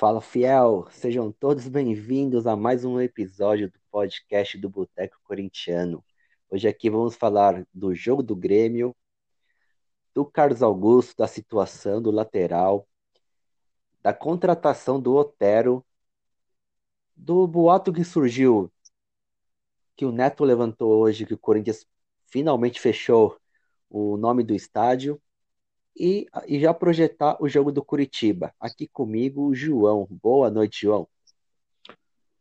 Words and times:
Fala 0.00 0.22
fiel, 0.22 0.86
sejam 0.90 1.30
todos 1.30 1.68
bem-vindos 1.68 2.46
a 2.46 2.56
mais 2.56 2.86
um 2.86 2.98
episódio 2.98 3.70
do 3.70 3.78
podcast 3.90 4.56
do 4.56 4.66
Boteco 4.70 5.18
Corintiano. 5.22 6.02
Hoje 6.48 6.66
aqui 6.66 6.88
vamos 6.88 7.14
falar 7.14 7.66
do 7.74 7.94
jogo 7.94 8.22
do 8.22 8.34
Grêmio, 8.34 8.96
do 10.14 10.24
Carlos 10.24 10.62
Augusto, 10.62 11.14
da 11.18 11.26
situação 11.26 12.00
do 12.00 12.10
lateral, 12.10 12.88
da 14.00 14.14
contratação 14.14 14.98
do 14.98 15.14
Otero, 15.14 15.84
do 17.14 17.46
boato 17.46 17.92
que 17.92 18.02
surgiu 18.02 18.72
que 19.94 20.06
o 20.06 20.12
Neto 20.12 20.44
levantou 20.44 20.98
hoje 20.98 21.26
que 21.26 21.34
o 21.34 21.38
Corinthians 21.38 21.86
finalmente 22.24 22.80
fechou 22.80 23.38
o 23.90 24.16
nome 24.16 24.42
do 24.42 24.54
estádio 24.54 25.20
e, 26.00 26.26
e 26.48 26.58
já 26.58 26.72
projetar 26.72 27.36
o 27.42 27.46
jogo 27.46 27.70
do 27.70 27.84
Curitiba. 27.84 28.54
Aqui 28.58 28.88
comigo, 28.88 29.48
o 29.48 29.54
João. 29.54 30.08
Boa 30.10 30.50
noite, 30.50 30.80
João. 30.80 31.06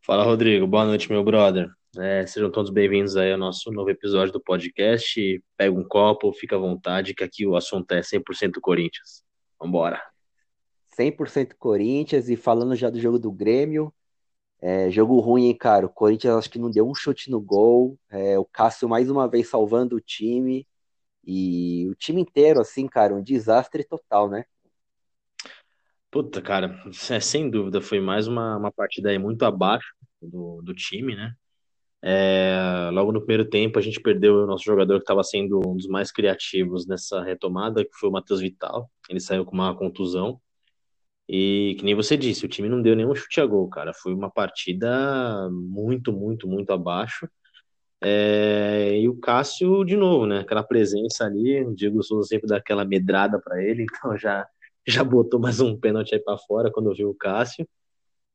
Fala, 0.02 0.24
Rodrigo. 0.24 0.66
Boa 0.66 0.86
noite, 0.86 1.12
meu 1.12 1.22
brother. 1.26 1.70
É, 1.98 2.26
sejam 2.26 2.50
todos 2.50 2.72
bem-vindos 2.72 3.18
aí 3.18 3.34
ao 3.34 3.38
nosso 3.38 3.70
novo 3.70 3.90
episódio 3.90 4.32
do 4.32 4.40
podcast. 4.40 5.44
Pega 5.58 5.78
um 5.78 5.84
copo, 5.84 6.32
fica 6.32 6.56
à 6.56 6.60
vontade, 6.60 7.14
que 7.14 7.22
aqui 7.22 7.46
o 7.46 7.58
assunto 7.58 7.92
é 7.92 8.00
100% 8.00 8.62
Corinthians. 8.62 9.26
Vambora. 9.60 10.02
100% 10.98 11.56
Corinthians 11.60 12.30
e 12.30 12.38
falando 12.38 12.78
já 12.78 12.90
do 12.90 13.00
jogo 13.00 13.20
do 13.20 13.30
Grêmio, 13.30 13.94
é, 14.62 14.90
jogo 14.90 15.20
ruim, 15.20 15.48
hein, 15.48 15.56
cara? 15.56 15.86
O 15.86 15.90
Corinthians 15.90 16.36
acho 16.36 16.50
que 16.50 16.60
não 16.60 16.72
deu 16.72 16.88
um 16.88 16.96
chute 16.96 17.30
no 17.30 17.42
gol. 17.42 18.00
É, 18.10 18.40
o 18.40 18.46
Cássio 18.46 18.88
mais 18.88 19.10
uma 19.10 19.28
vez 19.28 19.50
salvando 19.50 19.98
o 19.98 20.02
time. 20.02 20.66
E 21.26 21.88
o 21.90 21.96
time 21.96 22.22
inteiro, 22.22 22.60
assim, 22.62 22.88
cara, 22.88 23.14
um 23.14 23.22
desastre 23.22 23.84
total, 23.84 24.30
né? 24.30 24.46
Puta, 26.12 26.42
cara, 26.42 26.84
é, 27.12 27.20
sem 27.20 27.50
dúvida, 27.50 27.82
foi 27.82 28.00
mais 28.00 28.28
uma, 28.28 28.58
uma 28.58 28.72
partida 28.72 29.10
aí 29.10 29.20
muito 29.20 29.44
abaixo 29.46 29.94
do, 30.22 30.62
do 30.62 30.74
time, 30.74 31.16
né? 31.16 31.34
É, 32.02 32.90
logo 32.94 33.12
no 33.12 33.20
primeiro 33.20 33.50
tempo 33.50 33.78
a 33.78 33.82
gente 33.82 34.00
perdeu 34.02 34.36
o 34.44 34.48
nosso 34.48 34.64
jogador 34.64 34.98
que 35.00 35.04
estava 35.04 35.24
sendo 35.24 35.60
um 35.68 35.76
dos 35.76 35.88
mais 35.88 36.12
criativos 36.12 36.88
nessa 36.88 37.22
retomada, 37.24 37.84
que 37.84 37.92
foi 37.94 38.10
o 38.10 38.12
Matheus 38.12 38.40
Vital. 38.42 38.90
Ele 39.10 39.20
saiu 39.20 39.46
com 39.46 39.54
uma 39.54 39.76
contusão. 39.76 40.40
E 41.28 41.76
que 41.80 41.86
nem 41.86 41.96
você 41.96 42.18
disse, 42.18 42.46
o 42.46 42.50
time 42.50 42.70
não 42.70 42.82
deu 42.82 42.96
nenhum 42.96 43.16
chute 43.16 43.40
a 43.42 43.46
gol, 43.46 43.70
cara. 43.70 43.94
Foi 43.94 44.14
uma 44.14 44.32
partida 44.32 45.50
muito, 45.52 46.12
muito, 46.12 46.48
muito 46.48 46.72
abaixo. 46.74 47.30
É, 48.02 48.98
e 49.00 49.10
o 49.10 49.18
Cássio, 49.20 49.84
de 49.84 49.98
novo, 49.98 50.26
né? 50.26 50.40
Aquela 50.40 50.64
presença 50.64 51.26
ali, 51.26 51.64
o 51.64 51.76
Diego 51.76 52.02
Souza 52.02 52.28
sempre 52.30 52.48
dá 52.48 52.58
aquela 52.58 52.86
medrada 52.86 53.40
para 53.40 53.62
ele, 53.64 53.86
então 53.92 54.18
já, 54.18 54.48
já 54.88 55.04
botou 55.04 55.40
mais 55.40 55.60
um 55.60 55.78
pênalti 55.78 56.14
aí 56.16 56.20
para 56.22 56.38
fora 56.38 56.72
quando 56.72 56.94
viu 56.94 57.10
o 57.10 57.16
Cássio. 57.16 57.68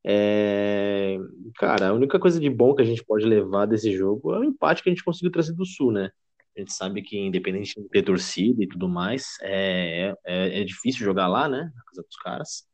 É, 0.07 1.17
cara, 1.55 1.89
a 1.89 1.93
única 1.93 2.19
coisa 2.19 2.39
de 2.39 2.49
bom 2.49 2.75
que 2.75 2.81
a 2.83 2.85
gente 2.85 3.03
pode 3.03 3.25
levar 3.25 3.65
desse 3.65 3.91
jogo 3.91 4.33
é 4.35 4.39
o 4.39 4.43
empate 4.43 4.83
que 4.83 4.89
a 4.89 4.93
gente 4.93 5.03
conseguiu 5.03 5.31
trazer 5.31 5.53
do 5.53 5.65
Sul, 5.65 5.91
né? 5.91 6.11
A 6.55 6.59
gente 6.59 6.73
sabe 6.73 7.01
que, 7.01 7.17
independente 7.17 7.81
de 7.81 7.89
ter 7.89 8.03
torcida 8.03 8.63
e 8.63 8.67
tudo 8.67 8.87
mais, 8.87 9.35
é, 9.41 10.15
é, 10.25 10.61
é 10.61 10.63
difícil 10.63 11.03
jogar 11.05 11.27
lá, 11.27 11.49
né? 11.49 11.71
Na 11.75 11.83
casa 11.83 12.03
dos 12.03 12.15
caras. 12.17 12.67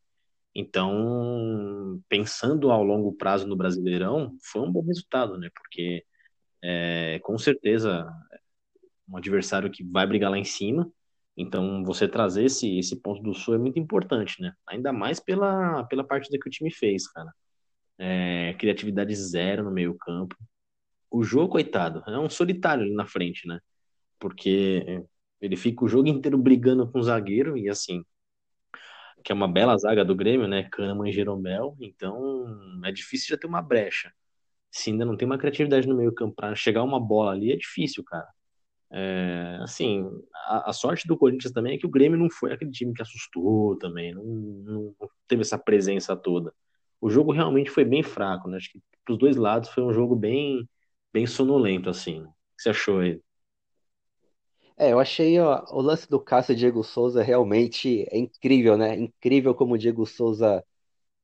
Então, 0.54 2.02
pensando 2.10 2.70
ao 2.70 2.84
longo 2.84 3.14
prazo 3.14 3.48
no 3.48 3.56
Brasileirão, 3.56 4.36
foi 4.44 4.62
um 4.62 4.72
bom 4.72 4.82
resultado, 4.82 5.38
né? 5.38 5.50
Porque 5.56 6.04
é, 6.64 7.20
com 7.24 7.38
certeza 7.38 8.08
um 9.08 9.18
adversário 9.18 9.70
que 9.70 9.84
vai 9.84 10.08
brigar 10.08 10.32
lá 10.32 10.38
em 10.38 10.44
cima. 10.44 10.92
Então, 11.36 11.84
você 11.84 12.08
trazer 12.08 12.46
esse, 12.46 12.78
esse 12.78 12.96
ponto 13.02 13.22
do 13.22 13.34
sul 13.34 13.56
é 13.56 13.58
muito 13.58 13.80
importante, 13.80 14.42
né? 14.42 14.54
Ainda 14.68 14.94
mais 14.94 15.20
pela, 15.20 15.84
pela 15.86 16.04
partida 16.04 16.38
que 16.40 16.48
o 16.48 16.52
time 16.52 16.72
fez, 16.72 17.08
cara. 17.08 17.32
É, 17.98 18.54
criatividade 18.60 19.16
zero 19.16 19.64
no 19.64 19.72
meio 19.72 19.96
campo. 19.98 20.36
O 21.10 21.24
jogo, 21.24 21.54
coitado, 21.54 22.04
é 22.08 22.20
um 22.20 22.30
solitário 22.30 22.84
ali 22.84 22.94
na 22.94 23.06
frente, 23.06 23.48
né? 23.48 23.60
Porque 24.20 25.04
ele 25.42 25.58
fica 25.58 25.86
o 25.86 25.88
jogo 25.88 26.08
inteiro 26.08 26.38
brigando 26.38 26.90
com 26.90 27.00
o 27.00 27.04
zagueiro 27.04 27.58
e 27.58 27.70
assim, 27.70 28.04
que 29.24 29.32
é 29.32 29.36
uma 29.36 29.48
bela 29.48 29.78
zaga 29.78 30.06
do 30.06 30.16
Grêmio, 30.16 30.48
né? 30.48 30.64
Kahneman 30.72 31.10
e 31.10 31.14
Jeromel, 31.14 31.76
então 31.80 32.82
é 32.86 32.92
difícil 32.92 33.30
já 33.30 33.38
ter 33.38 33.48
uma 33.48 33.62
brecha 33.62 34.12
se 34.72 34.90
ainda 34.92 35.06
não 35.06 35.18
tem 35.18 35.26
uma 35.26 35.38
criatividade 35.38 35.88
no 35.88 35.96
meio 35.96 36.14
campo 36.14 36.36
para 36.36 36.56
chegar 36.56 36.84
uma 36.84 37.00
bola 37.00 37.32
ali, 37.32 37.52
é 37.52 37.58
difícil, 37.58 38.04
cara. 38.04 38.28
É, 38.94 39.58
assim, 39.62 40.06
a, 40.48 40.70
a, 40.70 40.74
sorte 40.74 41.08
do 41.08 41.18
Corinthians 41.18 41.54
também 41.54 41.76
é 41.76 41.78
que 41.78 41.86
o 41.86 41.90
Grêmio 41.90 42.20
não 42.20 42.30
foi 42.30 42.52
aquele 42.52 42.72
time 42.72 42.94
que 42.94 43.02
assustou 43.02 43.78
também, 43.78 44.14
não, 44.14 44.24
não, 44.24 44.96
teve 45.28 45.42
essa 45.42 45.58
presença 45.58 46.16
toda. 46.16 46.54
O 47.00 47.10
jogo 47.10 47.32
realmente 47.32 47.70
foi 47.70 47.86
bem 47.86 48.04
fraco, 48.04 48.50
né? 48.50 48.58
Acho 48.58 48.72
que 48.72 48.82
pros 49.06 49.18
dois 49.18 49.38
lados 49.38 49.70
foi 49.70 49.84
um 49.84 49.94
jogo 49.94 50.16
bem, 50.16 50.68
bem 51.14 51.26
sonolento, 51.26 51.90
assim. 51.90 52.22
O 52.22 52.26
que 52.26 52.64
você 52.64 52.70
achou 52.70 53.00
aí? 53.00 53.22
É, 54.78 54.92
eu 54.92 55.00
achei 55.00 55.40
ó, 55.40 55.64
o 55.72 55.82
lance 55.82 56.10
do 56.10 56.20
Cássio 56.20 56.54
e 56.54 56.56
Diego 56.56 56.84
Souza 56.84 57.22
realmente 57.24 58.06
é 58.10 58.18
incrível, 58.18 58.78
né? 58.78 58.96
Incrível 58.98 59.54
como 59.56 59.76
o 59.76 59.78
Diego 59.78 60.06
Souza 60.06 60.64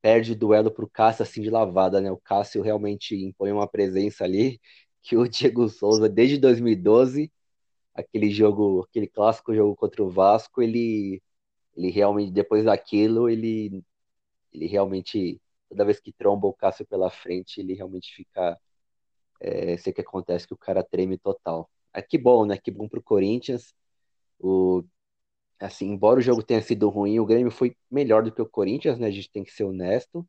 perde 0.02 0.34
duelo 0.34 0.70
para 0.70 0.84
o 0.84 0.90
Cássio 0.90 1.22
assim 1.22 1.42
de 1.42 1.50
lavada, 1.50 2.00
né? 2.00 2.10
O 2.10 2.18
Cássio 2.18 2.62
realmente 2.62 3.16
impõe 3.16 3.52
uma 3.52 3.68
presença 3.68 4.24
ali 4.24 4.60
que 5.02 5.16
o 5.16 5.28
Diego 5.28 5.68
Souza, 5.68 6.08
desde 6.08 6.38
2012, 6.38 7.32
aquele 7.94 8.30
jogo, 8.30 8.82
aquele 8.88 9.08
clássico 9.08 9.54
jogo 9.54 9.76
contra 9.76 10.02
o 10.02 10.10
Vasco, 10.10 10.62
ele, 10.62 11.22
ele 11.76 11.90
realmente, 11.90 12.32
depois 12.32 12.64
daquilo, 12.64 13.28
ele, 13.30 13.84
ele 14.52 14.66
realmente, 14.66 15.40
toda 15.68 15.84
vez 15.84 16.00
que 16.00 16.12
tromba 16.12 16.46
o 16.48 16.54
Cássio 16.54 16.86
pela 16.86 17.10
frente, 17.10 17.60
ele 17.60 17.74
realmente 17.74 18.14
fica. 18.14 18.58
É, 19.40 19.76
sei 19.76 19.92
que 19.92 20.00
acontece 20.00 20.46
que 20.46 20.54
o 20.54 20.56
cara 20.58 20.82
treme 20.84 21.16
total. 21.18 21.70
É 21.92 22.02
que 22.02 22.18
bom, 22.18 22.44
né? 22.46 22.58
Que 22.58 22.70
bom 22.70 22.88
pro 22.88 23.02
Corinthians. 23.02 23.74
O 24.40 24.84
assim, 25.60 25.86
embora 25.90 26.20
o 26.20 26.22
jogo 26.22 26.42
tenha 26.42 26.62
sido 26.62 26.88
ruim, 26.88 27.18
o 27.20 27.26
Grêmio 27.26 27.50
foi 27.50 27.76
melhor 27.90 28.22
do 28.22 28.32
que 28.32 28.42
o 28.42 28.48
Corinthians, 28.48 28.98
né? 28.98 29.08
A 29.08 29.10
gente 29.10 29.30
tem 29.30 29.44
que 29.44 29.52
ser 29.52 29.64
honesto. 29.64 30.26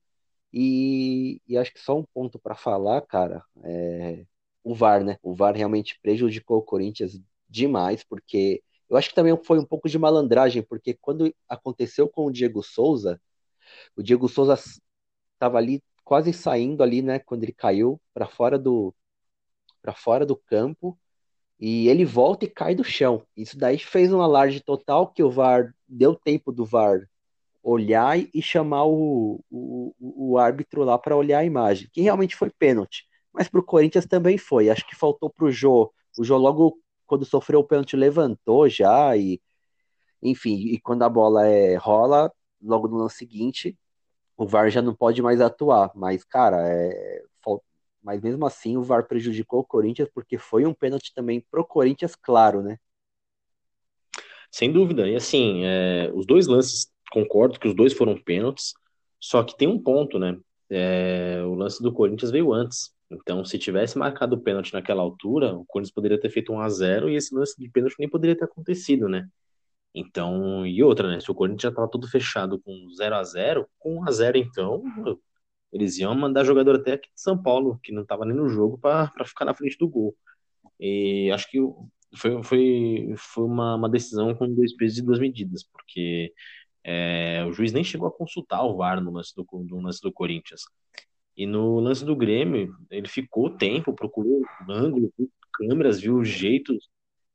E, 0.54 1.42
e 1.48 1.58
acho 1.58 1.74
que 1.74 1.80
só 1.80 1.98
um 1.98 2.04
ponto 2.14 2.40
para 2.40 2.56
falar, 2.56 3.02
cara, 3.04 3.44
é 3.64 4.26
o 4.64 4.76
VAR, 4.76 5.04
né? 5.04 5.18
O 5.24 5.34
VAR 5.34 5.56
realmente 5.56 6.00
prejudicou 6.02 6.58
o 6.60 6.62
Corinthians 6.64 7.20
demais, 7.50 8.04
porque 8.04 8.64
eu 8.90 8.98
acho 8.98 9.10
que 9.10 9.16
também 9.16 9.36
foi 9.44 9.60
um 9.60 9.66
pouco 9.66 9.90
de 9.90 9.98
malandragem, 10.00 10.64
porque 10.64 10.94
quando 10.96 11.34
aconteceu 11.48 12.10
com 12.10 12.26
o 12.26 12.32
Diego 12.32 12.64
Souza, 12.64 13.22
o 13.96 14.04
Diego 14.04 14.28
Souza 14.28 14.56
estava 15.34 15.58
ali 15.58 15.84
quase 16.04 16.34
saindo 16.34 16.84
ali, 16.84 17.02
né, 17.02 17.20
quando 17.20 17.44
ele 17.44 17.54
caiu 17.54 18.02
para 18.14 18.28
fora 18.28 18.58
do 18.60 18.94
para 19.82 19.94
fora 19.94 20.26
do 20.26 20.36
campo 20.36 20.98
e 21.60 21.88
ele 21.90 22.06
volta 22.06 22.46
e 22.46 22.50
cai 22.50 22.74
do 22.74 22.84
chão. 22.84 23.24
Isso 23.36 23.58
daí 23.58 23.78
fez 23.78 24.14
um 24.14 24.22
alarde 24.22 24.62
total 24.62 25.08
que 25.08 25.24
o 25.24 25.30
VAR 25.30 25.74
deu 25.88 26.16
tempo 26.16 26.52
do 26.52 26.66
VAR 26.66 27.08
olhar 27.62 28.18
e 28.18 28.42
chamar 28.42 28.86
o, 28.86 29.44
o, 29.52 29.94
o 30.00 30.38
árbitro 30.38 30.84
lá 30.84 30.98
para 30.98 31.16
olhar 31.16 31.40
a 31.40 31.46
imagem, 31.46 31.90
que 31.92 32.02
realmente 32.02 32.36
foi 32.36 32.50
pênalti. 32.50 33.06
Mas 33.34 33.48
para 33.50 33.60
o 33.60 33.64
Corinthians 33.64 34.06
também 34.06 34.38
foi. 34.38 34.70
Acho 34.70 34.88
que 34.88 34.96
faltou 34.96 35.30
para 35.30 35.46
o 35.46 35.52
Jô. 35.52 35.92
O 36.18 36.24
Jô 36.24 36.38
logo 36.38 36.80
quando 37.06 37.26
sofreu 37.26 37.60
o 37.60 37.64
pênalti 37.64 37.96
levantou 37.98 38.70
já 38.70 39.16
e 39.18 39.42
enfim, 40.22 40.56
e 40.68 40.80
quando 40.80 41.04
a 41.04 41.10
bola 41.10 41.48
é, 41.48 41.76
rola, 41.76 42.32
logo 42.62 42.88
no 42.88 42.98
lance 42.98 43.18
seguinte, 43.18 43.78
o 44.38 44.46
VAR 44.46 44.70
já 44.70 44.82
não 44.82 44.94
pode 44.96 45.22
mais 45.22 45.42
atuar. 45.42 45.92
Mas, 45.96 46.24
cara, 46.24 46.58
é, 46.68 47.24
mas 48.02 48.22
mesmo 48.22 48.46
assim 48.46 48.78
o 48.78 48.84
VAR 48.84 49.08
prejudicou 49.08 49.60
o 49.60 49.66
Corinthians 49.66 50.10
porque 50.14 50.38
foi 50.38 50.66
um 50.66 50.74
pênalti 50.74 51.14
também 51.14 51.44
pro 51.52 51.66
Corinthians, 51.66 52.16
claro, 52.16 52.62
né? 52.62 52.78
Sem 54.52 54.72
dúvida. 54.72 55.08
E 55.08 55.16
assim, 55.16 55.64
é, 55.64 56.12
os 56.14 56.26
dois 56.26 56.48
lances, 56.48 56.92
concordo 57.12 57.60
que 57.60 57.68
os 57.68 57.76
dois 57.76 57.94
foram 57.94 58.18
pênaltis, 58.18 58.74
só 59.20 59.44
que 59.44 59.58
tem 59.58 59.68
um 59.68 59.82
ponto, 59.82 60.18
né? 60.18 60.38
É, 60.70 61.42
o 61.46 61.54
lance 61.54 61.82
do 61.82 61.94
Corinthians 61.94 62.32
veio 62.32 62.54
antes. 62.54 62.94
Então, 63.12 63.44
se 63.44 63.58
tivesse 63.58 63.98
marcado 63.98 64.36
o 64.36 64.40
pênalti 64.40 64.74
naquela 64.74 65.02
altura, 65.02 65.56
o 65.56 65.66
Corinthians 65.66 65.94
poderia 65.94 66.20
ter 66.20 66.30
feito 66.30 66.54
um 66.54 66.60
a 66.60 66.70
0 66.70 67.10
e 67.10 67.16
esse 67.16 67.34
lance 67.34 67.60
de 67.60 67.70
pênalti 67.70 67.96
nem 68.00 68.10
poderia 68.10 68.38
ter 68.38 68.46
acontecido, 68.46 69.10
né? 69.10 69.28
Então, 69.94 70.66
e 70.66 70.84
outra, 70.84 71.08
né? 71.08 71.20
Se 71.20 71.32
o 71.32 71.36
Corinthians 71.36 71.64
já 71.64 71.70
estava 71.70 71.90
tudo 71.90 72.08
fechado 72.08 72.60
com 72.60 72.88
0 72.96 73.16
a 73.16 73.24
0 73.24 73.68
com 73.80 74.00
1 74.02 74.08
a 74.08 74.12
0 74.12 74.38
então, 74.38 74.84
eles 75.72 75.98
iam 75.98 76.16
mandar 76.16 76.44
jogador 76.44 76.76
até 76.76 76.94
aqui 76.94 77.10
de 77.14 77.22
São 77.22 77.42
Paulo, 77.42 77.80
que 77.84 77.92
não 77.92 78.02
estava 78.04 78.26
nem 78.26 78.36
no 78.36 78.50
jogo, 78.50 78.78
para 78.78 79.12
ficar 79.26 79.46
na 79.46 79.54
frente 79.54 79.78
do 79.78 79.88
gol. 79.88 80.16
E 80.80 81.30
acho 81.32 81.50
que 81.50 81.60
foi, 82.16 82.44
foi, 82.44 83.14
foi 83.18 83.44
uma, 83.44 83.76
uma 83.76 83.90
decisão 83.90 84.34
com 84.36 84.54
dois 84.54 84.76
pesos 84.76 84.98
e 84.98 85.02
duas 85.02 85.20
medidas, 85.20 85.64
porque 85.64 86.34
é, 86.84 87.46
o 87.48 87.52
juiz 87.52 87.72
nem 87.72 87.84
chegou 87.84 88.08
a 88.08 88.12
consultar 88.12 88.64
o 88.64 88.78
VAR 88.78 89.02
no 89.02 89.12
lance 89.12 89.34
do, 89.36 89.46
no 89.52 89.82
lance 89.82 90.02
do 90.02 90.12
Corinthians. 90.12 90.62
E 91.38 91.46
no 91.46 91.80
lance 91.80 92.04
do 92.04 92.16
Grêmio, 92.16 92.76
ele 92.90 93.08
ficou 93.08 93.50
tempo, 93.50 93.94
procurou 93.94 94.42
ângulo, 94.70 95.14
câmeras, 95.54 96.00
viu 96.00 96.24
jeitos, 96.24 96.90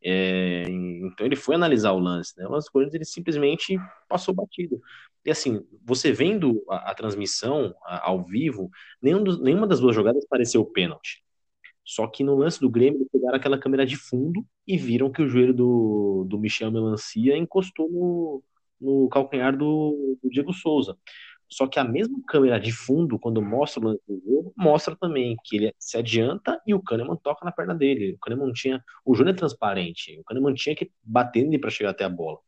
é, 0.05 0.65
então 0.69 1.27
ele 1.27 1.37
foi 1.37 1.55
analisar 1.55 1.93
o 1.93 1.99
lance, 1.99 2.35
né? 2.37 2.47
O 2.47 2.51
lance 2.51 2.69
do 2.69 2.73
Corinthians 2.73 2.95
ele 2.95 3.05
simplesmente 3.07 3.79
passou 4.09 4.35
batido. 4.35 4.81
E 5.25 5.31
assim, 5.31 5.67
você 5.83 6.13
vendo 6.13 6.63
a, 6.69 6.91
a 6.91 6.95
transmissão 6.95 7.75
a, 7.85 8.09
ao 8.09 8.23
vivo, 8.23 8.71
nenhum 9.01 9.25
dos, 9.25 9.41
nenhuma 9.41 9.67
das 9.67 9.81
duas 9.81 9.95
jogadas 9.95 10.27
pareceu 10.29 10.65
pênalti. 10.67 11.25
Só 11.85 12.07
que 12.07 12.23
no 12.23 12.35
lance 12.37 12.61
do 12.61 12.71
Grêmio, 12.71 12.99
eles 12.99 13.09
pegaram 13.11 13.37
aquela 13.37 13.59
câmera 13.59 13.87
de 13.87 13.97
fundo 13.97 14.45
e 14.67 14.77
viram 14.77 15.11
que 15.11 15.23
o 15.23 15.29
joelho 15.29 15.55
do, 15.55 16.27
do 16.29 16.39
Michel 16.39 16.71
Melancia 16.71 17.37
encostou 17.37 17.91
no, 17.91 18.43
no 18.81 19.09
calcanhar 19.09 19.57
do, 19.57 20.19
do 20.23 20.31
Diego 20.31 20.53
Souza. 20.53 20.97
Só 21.55 21.69
que 21.69 21.79
a 21.79 21.85
mesma 21.85 22.21
câmera 22.27 22.59
de 22.59 22.73
fundo, 22.73 23.17
quando 23.17 23.41
mostra 23.41 23.81
o 23.81 23.85
lance 23.85 24.03
do 24.09 24.21
jogo, 24.27 24.53
mostra 24.57 24.97
também 24.97 25.37
que 25.45 25.55
ele 25.55 25.75
se 25.79 25.97
adianta 25.97 26.61
e 26.67 26.75
o 26.75 26.83
Kahneman 26.83 27.15
toca 27.15 27.45
na 27.45 27.53
perna 27.53 27.73
dele. 27.73 28.15
O 28.15 28.19
Kahneman 28.19 28.53
tinha. 28.53 28.83
O 29.05 29.15
Júnior 29.15 29.37
é 29.37 29.39
transparente. 29.39 30.19
O 30.19 30.25
Kahneman 30.25 30.53
tinha 30.55 30.75
que 30.75 30.91
bater 31.01 31.45
nele 31.45 31.61
para 31.61 31.71
chegar 31.71 31.91
até 31.91 32.03
a 32.03 32.09
bola. 32.09 32.41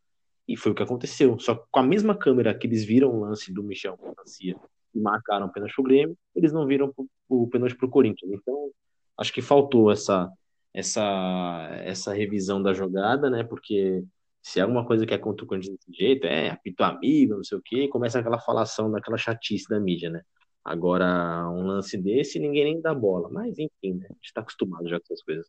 E 0.49 0.57
foi 0.57 0.73
o 0.73 0.75
que 0.75 0.83
aconteceu. 0.83 1.39
Só 1.39 1.55
que 1.55 1.65
com 1.71 1.79
a 1.79 1.85
mesma 1.85 2.17
câmera 2.17 2.53
que 2.53 2.67
eles 2.67 2.85
viram 2.85 3.11
o 3.11 3.21
lance 3.21 3.53
do 3.53 3.63
Michel 3.63 3.97
Melancia 4.03 4.57
e 4.93 4.99
marcaram 4.99 5.47
o 5.47 5.53
pênalti 5.53 5.77
pro 5.77 5.85
Grêmio, 5.85 6.19
eles 6.35 6.53
não 6.53 6.67
viram 6.67 6.93
o 7.29 7.47
pênalti 7.47 7.77
pro 7.77 7.89
Corinthians. 7.89 8.33
Então, 8.33 8.73
acho 9.17 9.33
que 9.33 9.41
faltou 9.41 9.89
essa, 9.89 10.29
essa, 10.75 11.69
essa 11.85 12.13
revisão 12.13 12.61
da 12.61 12.73
jogada, 12.73 13.31
né? 13.31 13.45
Porque 13.45 14.03
se 14.47 14.61
é 14.61 14.63
alguma 14.63 14.87
coisa 14.87 15.05
que 15.05 15.13
é 15.13 15.19
contra 15.19 15.45
o 15.45 15.49
Corinthians 15.49 15.77
desse 15.77 15.93
jeito, 15.93 16.25
é 16.25 16.51
apito 16.51 16.85
amigo, 16.85 17.35
não 17.35 17.43
sei 17.43 17.59
o 17.59 17.61
quê, 17.61 17.89
começa 17.89 18.21
aquela 18.21 18.39
falação 18.39 18.89
daquela 18.89 19.19
chatice 19.19 19.69
da 19.69 19.81
mídia, 19.81 20.09
né? 20.09 20.23
Agora, 20.65 21.51
um 21.51 21.67
lance 21.67 21.99
desse, 21.99 22.39
ninguém 22.39 22.63
nem 22.63 22.81
dá 22.81 22.95
bola. 22.95 23.29
Mas, 23.29 23.59
enfim, 23.59 23.95
né? 23.95 24.07
A 24.09 24.15
gente 24.15 24.33
tá 24.33 24.43
acostumado 24.43 24.89
já 24.89 25.01
com 25.01 25.05
essas 25.07 25.25
coisas. 25.25 25.49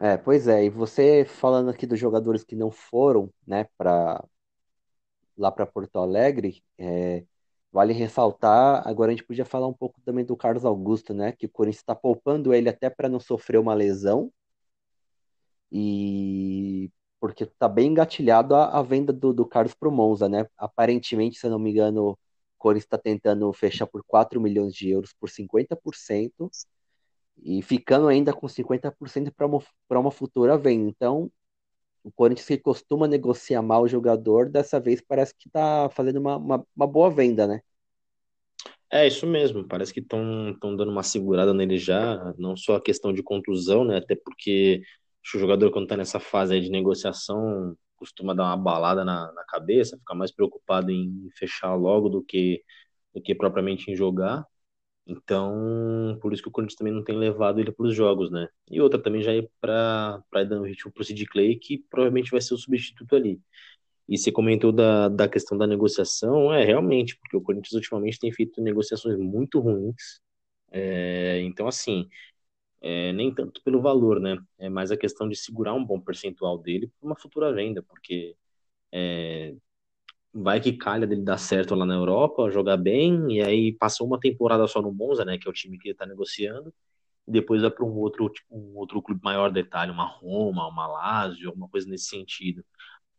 É, 0.00 0.16
pois 0.16 0.48
é, 0.48 0.64
e 0.64 0.70
você 0.70 1.24
falando 1.24 1.70
aqui 1.70 1.86
dos 1.86 2.00
jogadores 2.00 2.42
que 2.42 2.56
não 2.56 2.72
foram, 2.72 3.32
né, 3.46 3.68
para 3.78 4.24
lá 5.36 5.52
para 5.52 5.64
Porto 5.64 6.00
Alegre, 6.00 6.64
é, 6.76 7.24
vale 7.70 7.92
ressaltar, 7.92 8.82
agora 8.84 9.12
a 9.12 9.14
gente 9.14 9.24
podia 9.24 9.44
falar 9.44 9.68
um 9.68 9.72
pouco 9.72 10.00
também 10.04 10.24
do 10.24 10.36
Carlos 10.36 10.64
Augusto, 10.64 11.14
né, 11.14 11.30
que 11.30 11.46
o 11.46 11.48
Corinthians 11.48 11.82
está 11.82 11.94
poupando 11.94 12.52
ele 12.52 12.68
até 12.68 12.90
para 12.90 13.08
não 13.08 13.20
sofrer 13.20 13.60
uma 13.60 13.72
lesão, 13.72 14.32
e 15.70 16.90
porque 17.22 17.46
tá 17.46 17.68
bem 17.68 17.92
engatilhado 17.92 18.52
a, 18.56 18.80
a 18.80 18.82
venda 18.82 19.12
do, 19.12 19.32
do 19.32 19.46
Carlos 19.46 19.74
pro 19.74 19.92
Monza, 19.92 20.28
né? 20.28 20.44
Aparentemente, 20.58 21.38
se 21.38 21.46
eu 21.46 21.52
não 21.52 21.58
me 21.60 21.70
engano, 21.70 22.08
o 22.10 22.18
Corinthians 22.58 22.86
está 22.86 22.98
tentando 22.98 23.52
fechar 23.52 23.86
por 23.86 24.02
4 24.04 24.40
milhões 24.40 24.74
de 24.74 24.90
euros 24.90 25.12
por 25.12 25.30
50% 25.30 26.50
e 27.40 27.62
ficando 27.62 28.08
ainda 28.08 28.32
com 28.32 28.48
50% 28.48 29.30
para 29.36 29.46
uma, 29.46 29.60
uma 29.88 30.10
futura 30.10 30.58
venda. 30.58 30.88
Então, 30.90 31.30
o 32.02 32.10
Corinthians 32.10 32.48
que 32.48 32.58
costuma 32.58 33.06
negociar 33.06 33.62
mal 33.62 33.82
o 33.82 33.88
jogador, 33.88 34.48
dessa 34.50 34.80
vez 34.80 35.00
parece 35.00 35.32
que 35.32 35.46
está 35.46 35.88
fazendo 35.90 36.18
uma, 36.18 36.36
uma, 36.36 36.66
uma, 36.74 36.86
boa 36.88 37.08
venda, 37.08 37.46
né? 37.46 37.62
É 38.90 39.06
isso 39.06 39.28
mesmo, 39.28 39.62
parece 39.62 39.94
que 39.94 40.00
estão 40.00 40.56
dando 40.60 40.90
uma 40.90 41.04
segurada 41.04 41.54
nele 41.54 41.78
já, 41.78 42.34
não 42.36 42.56
só 42.56 42.74
a 42.74 42.82
questão 42.82 43.12
de 43.12 43.22
contusão, 43.22 43.84
né? 43.84 43.98
Até 43.98 44.16
porque 44.16 44.82
Acho 45.22 45.32
que 45.32 45.36
o 45.38 45.40
jogador, 45.40 45.70
quando 45.70 45.84
está 45.84 45.96
nessa 45.96 46.20
fase 46.20 46.60
de 46.60 46.70
negociação, 46.70 47.76
costuma 47.96 48.34
dar 48.34 48.44
uma 48.44 48.56
balada 48.56 49.04
na, 49.04 49.32
na 49.32 49.44
cabeça, 49.44 49.96
ficar 49.96 50.14
mais 50.14 50.32
preocupado 50.32 50.90
em 50.90 51.28
fechar 51.36 51.74
logo 51.74 52.08
do 52.08 52.22
que, 52.22 52.62
do 53.14 53.22
que 53.22 53.34
propriamente 53.34 53.90
em 53.90 53.96
jogar. 53.96 54.44
Então, 55.06 56.18
por 56.20 56.32
isso 56.32 56.42
que 56.42 56.48
o 56.48 56.52
Corinthians 56.52 56.76
também 56.76 56.92
não 56.92 57.02
tem 57.04 57.16
levado 57.16 57.60
ele 57.60 57.72
para 57.72 57.86
os 57.86 57.94
jogos, 57.94 58.30
né? 58.30 58.48
E 58.70 58.80
outra 58.80 59.02
também 59.02 59.22
já 59.22 59.34
ir 59.34 59.50
para 59.60 60.22
um 60.52 60.62
ritmo 60.62 60.92
para 60.92 61.02
o 61.02 61.04
Sid 61.04 61.26
Clay, 61.26 61.56
que 61.56 61.78
provavelmente 61.90 62.30
vai 62.30 62.40
ser 62.40 62.54
o 62.54 62.58
substituto 62.58 63.16
ali. 63.16 63.40
E 64.08 64.18
você 64.18 64.32
comentou 64.32 64.72
da, 64.72 65.08
da 65.08 65.28
questão 65.28 65.56
da 65.58 65.66
negociação, 65.66 66.52
é 66.52 66.64
realmente, 66.64 67.16
porque 67.18 67.36
o 67.36 67.40
Corinthians 67.42 67.72
ultimamente 67.74 68.18
tem 68.18 68.32
feito 68.32 68.60
negociações 68.62 69.16
muito 69.18 69.60
ruins. 69.60 70.20
É, 70.70 71.40
então, 71.42 71.68
assim, 71.68 72.08
é, 72.82 73.12
nem 73.12 73.34
tanto 73.34 73.62
pelo 73.62 73.80
valor, 73.80 74.20
né? 74.20 74.38
É 74.58 74.68
mais 74.68 74.90
a 74.90 74.96
questão 74.96 75.28
de 75.28 75.36
segurar 75.36 75.74
um 75.74 75.84
bom 75.84 76.00
percentual 76.00 76.58
dele 76.58 76.88
para 76.88 77.06
uma 77.06 77.16
futura 77.16 77.52
venda, 77.52 77.82
porque 77.82 78.36
é, 78.92 79.54
vai 80.34 80.60
que 80.60 80.72
calha 80.74 81.06
dele 81.06 81.22
dar 81.22 81.38
certo 81.38 81.74
lá 81.74 81.86
na 81.86 81.94
Europa, 81.94 82.50
jogar 82.50 82.76
bem, 82.76 83.36
e 83.36 83.42
aí 83.42 83.72
passou 83.72 84.06
uma 84.06 84.20
temporada 84.20 84.66
só 84.66 84.82
no 84.82 84.92
Monza, 84.92 85.24
né? 85.24 85.38
Que 85.38 85.48
é 85.48 85.50
o 85.50 85.54
time 85.54 85.78
que 85.78 85.88
ele 85.88 85.94
está 85.94 86.06
negociando, 86.06 86.74
e 87.28 87.32
depois 87.32 87.62
vai 87.62 87.70
para 87.70 87.84
um 87.84 87.94
outro, 87.98 88.28
tipo, 88.30 88.56
um 88.56 88.76
outro 88.78 89.02
clube 89.02 89.20
maior 89.24 89.50
detalhe, 89.52 89.92
uma 89.92 90.06
Roma, 90.06 90.68
uma 90.68 90.86
Lazio, 90.86 91.48
alguma 91.48 91.68
coisa 91.68 91.88
nesse 91.88 92.06
sentido. 92.06 92.64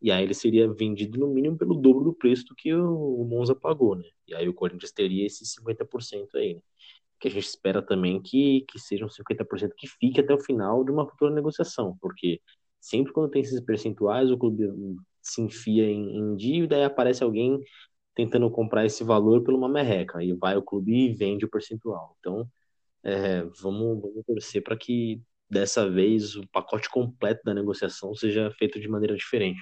E 0.02 0.12
aí 0.12 0.24
ele 0.24 0.34
seria 0.34 0.72
vendido 0.74 1.20
no 1.20 1.28
mínimo 1.30 1.58
pelo 1.58 1.76
dobro 1.76 2.04
do 2.06 2.14
preço 2.14 2.54
que 2.58 2.74
o 2.74 3.26
Monza 3.26 3.56
pagou, 3.56 3.96
né? 3.96 4.06
E 4.28 4.36
aí 4.36 4.50
o 4.50 4.54
Corinthians 4.54 4.92
teria 4.92 5.26
esses 5.26 5.54
50% 5.54 6.36
aí, 6.36 6.56
né? 6.56 6.62
Que 7.24 7.30
a 7.30 7.32
gente 7.32 7.46
espera 7.46 7.82
também 7.82 8.22
que, 8.22 8.66
que 8.70 8.78
sejam 8.78 9.08
50% 9.08 9.72
que 9.78 9.88
fique 9.88 10.20
até 10.20 10.34
o 10.34 10.40
final 10.40 10.84
de 10.84 10.92
uma 10.92 11.08
futura 11.10 11.34
negociação, 11.34 11.98
porque 12.02 12.42
sempre 12.82 13.14
quando 13.14 13.32
tem 13.32 13.42
esses 13.42 13.62
percentuais, 13.62 14.30
o 14.30 14.38
clube 14.38 14.68
se 15.22 15.42
enfia 15.42 15.86
em, 15.86 16.18
em 16.18 16.36
dívida 16.36 16.78
e 16.78 16.84
aparece 16.84 17.24
alguém 17.24 17.58
tentando 18.14 18.52
comprar 18.52 18.86
esse 18.86 19.06
valor 19.06 19.42
por 19.42 19.54
uma 19.54 19.70
merreca, 19.70 20.22
e 20.22 20.34
vai 20.34 20.58
o 20.58 20.62
clube 20.62 20.92
e 20.94 21.14
vende 21.14 21.46
o 21.46 21.50
percentual. 21.50 22.14
Então, 22.20 22.46
é, 23.04 23.44
vamos, 23.62 24.02
vamos 24.02 24.26
torcer 24.28 24.62
para 24.62 24.76
que 24.78 25.22
dessa 25.50 25.90
vez 25.90 26.36
o 26.36 26.46
pacote 26.50 26.90
completo 26.90 27.42
da 27.46 27.54
negociação 27.54 28.14
seja 28.14 28.52
feito 28.60 28.82
de 28.82 28.90
maneira 28.90 29.16
diferente. 29.16 29.62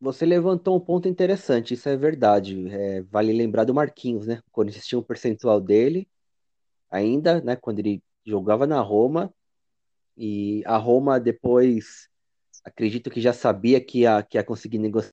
Você 0.00 0.26
levantou 0.26 0.76
um 0.76 0.80
ponto 0.80 1.08
interessante, 1.08 1.74
isso 1.74 1.88
é 1.88 1.96
verdade. 1.96 2.68
É, 2.70 3.02
vale 3.02 3.32
lembrar 3.32 3.64
do 3.64 3.74
Marquinhos, 3.74 4.26
né? 4.26 4.42
Quando 4.52 4.68
existia 4.68 4.98
um 4.98 5.02
percentual 5.02 5.60
dele, 5.60 6.08
ainda, 6.90 7.40
né? 7.42 7.56
Quando 7.56 7.80
ele 7.80 8.02
jogava 8.26 8.66
na 8.66 8.80
Roma, 8.80 9.32
e 10.16 10.62
a 10.66 10.76
Roma 10.76 11.18
depois, 11.20 12.08
acredito 12.64 13.10
que 13.10 13.20
já 13.20 13.32
sabia 13.32 13.80
que 13.80 14.00
ia, 14.00 14.22
que 14.22 14.38
ia 14.38 14.44
conseguir 14.44 14.78
negociar, 14.78 15.12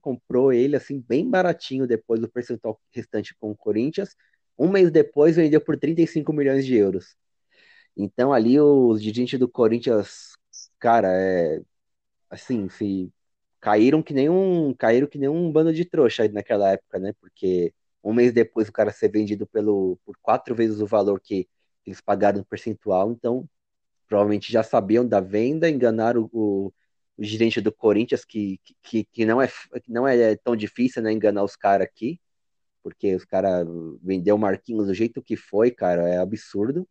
comprou 0.00 0.52
ele 0.52 0.76
assim 0.76 1.00
bem 1.00 1.28
baratinho 1.28 1.86
depois 1.86 2.20
do 2.20 2.30
percentual 2.30 2.80
restante 2.92 3.34
com 3.36 3.50
o 3.50 3.56
Corinthians. 3.56 4.14
Um 4.58 4.68
mês 4.70 4.90
depois 4.90 5.36
vendeu 5.36 5.60
por 5.60 5.78
35 5.78 6.32
milhões 6.32 6.64
de 6.64 6.76
euros. 6.76 7.16
Então 7.96 8.32
ali 8.32 8.60
os 8.60 9.02
dirigentes 9.02 9.38
do 9.38 9.48
Corinthians, 9.48 10.34
cara, 10.78 11.08
é 11.12 11.60
assim, 12.30 12.68
se 12.68 13.12
caíram 13.64 14.02
que 14.02 14.12
nem 14.12 14.28
um, 14.28 14.74
caíram 14.74 15.06
que 15.08 15.16
nem 15.16 15.26
um 15.26 15.50
bando 15.50 15.72
de 15.72 15.86
trouxa 15.86 16.28
naquela 16.28 16.72
época, 16.72 16.98
né? 16.98 17.14
Porque 17.18 17.72
um 18.02 18.12
mês 18.12 18.30
depois 18.30 18.68
o 18.68 18.72
cara 18.72 18.92
ser 18.92 19.08
vendido 19.08 19.46
pelo, 19.46 19.98
por 20.04 20.14
quatro 20.20 20.54
vezes 20.54 20.82
o 20.82 20.86
valor 20.86 21.18
que 21.18 21.48
eles 21.86 21.98
pagaram 21.98 22.38
no 22.38 22.44
percentual, 22.44 23.10
então 23.10 23.48
provavelmente 24.06 24.52
já 24.52 24.62
sabiam 24.62 25.08
da 25.08 25.18
venda, 25.18 25.70
enganaram 25.70 26.28
o, 26.30 26.70
o 27.16 27.24
gerente 27.24 27.58
do 27.62 27.72
Corinthians, 27.72 28.22
que, 28.22 28.60
que, 28.82 29.04
que 29.04 29.24
não, 29.24 29.40
é, 29.40 29.48
não 29.88 30.06
é 30.06 30.36
tão 30.36 30.54
difícil 30.54 31.00
né, 31.02 31.10
enganar 31.10 31.42
os 31.42 31.56
caras 31.56 31.86
aqui, 31.86 32.20
porque 32.82 33.14
os 33.14 33.24
caras 33.24 33.66
vendeu 34.02 34.36
o 34.36 34.38
Marquinhos 34.38 34.88
do 34.88 34.94
jeito 34.94 35.22
que 35.22 35.36
foi, 35.36 35.70
cara, 35.70 36.06
é 36.06 36.18
absurdo. 36.18 36.86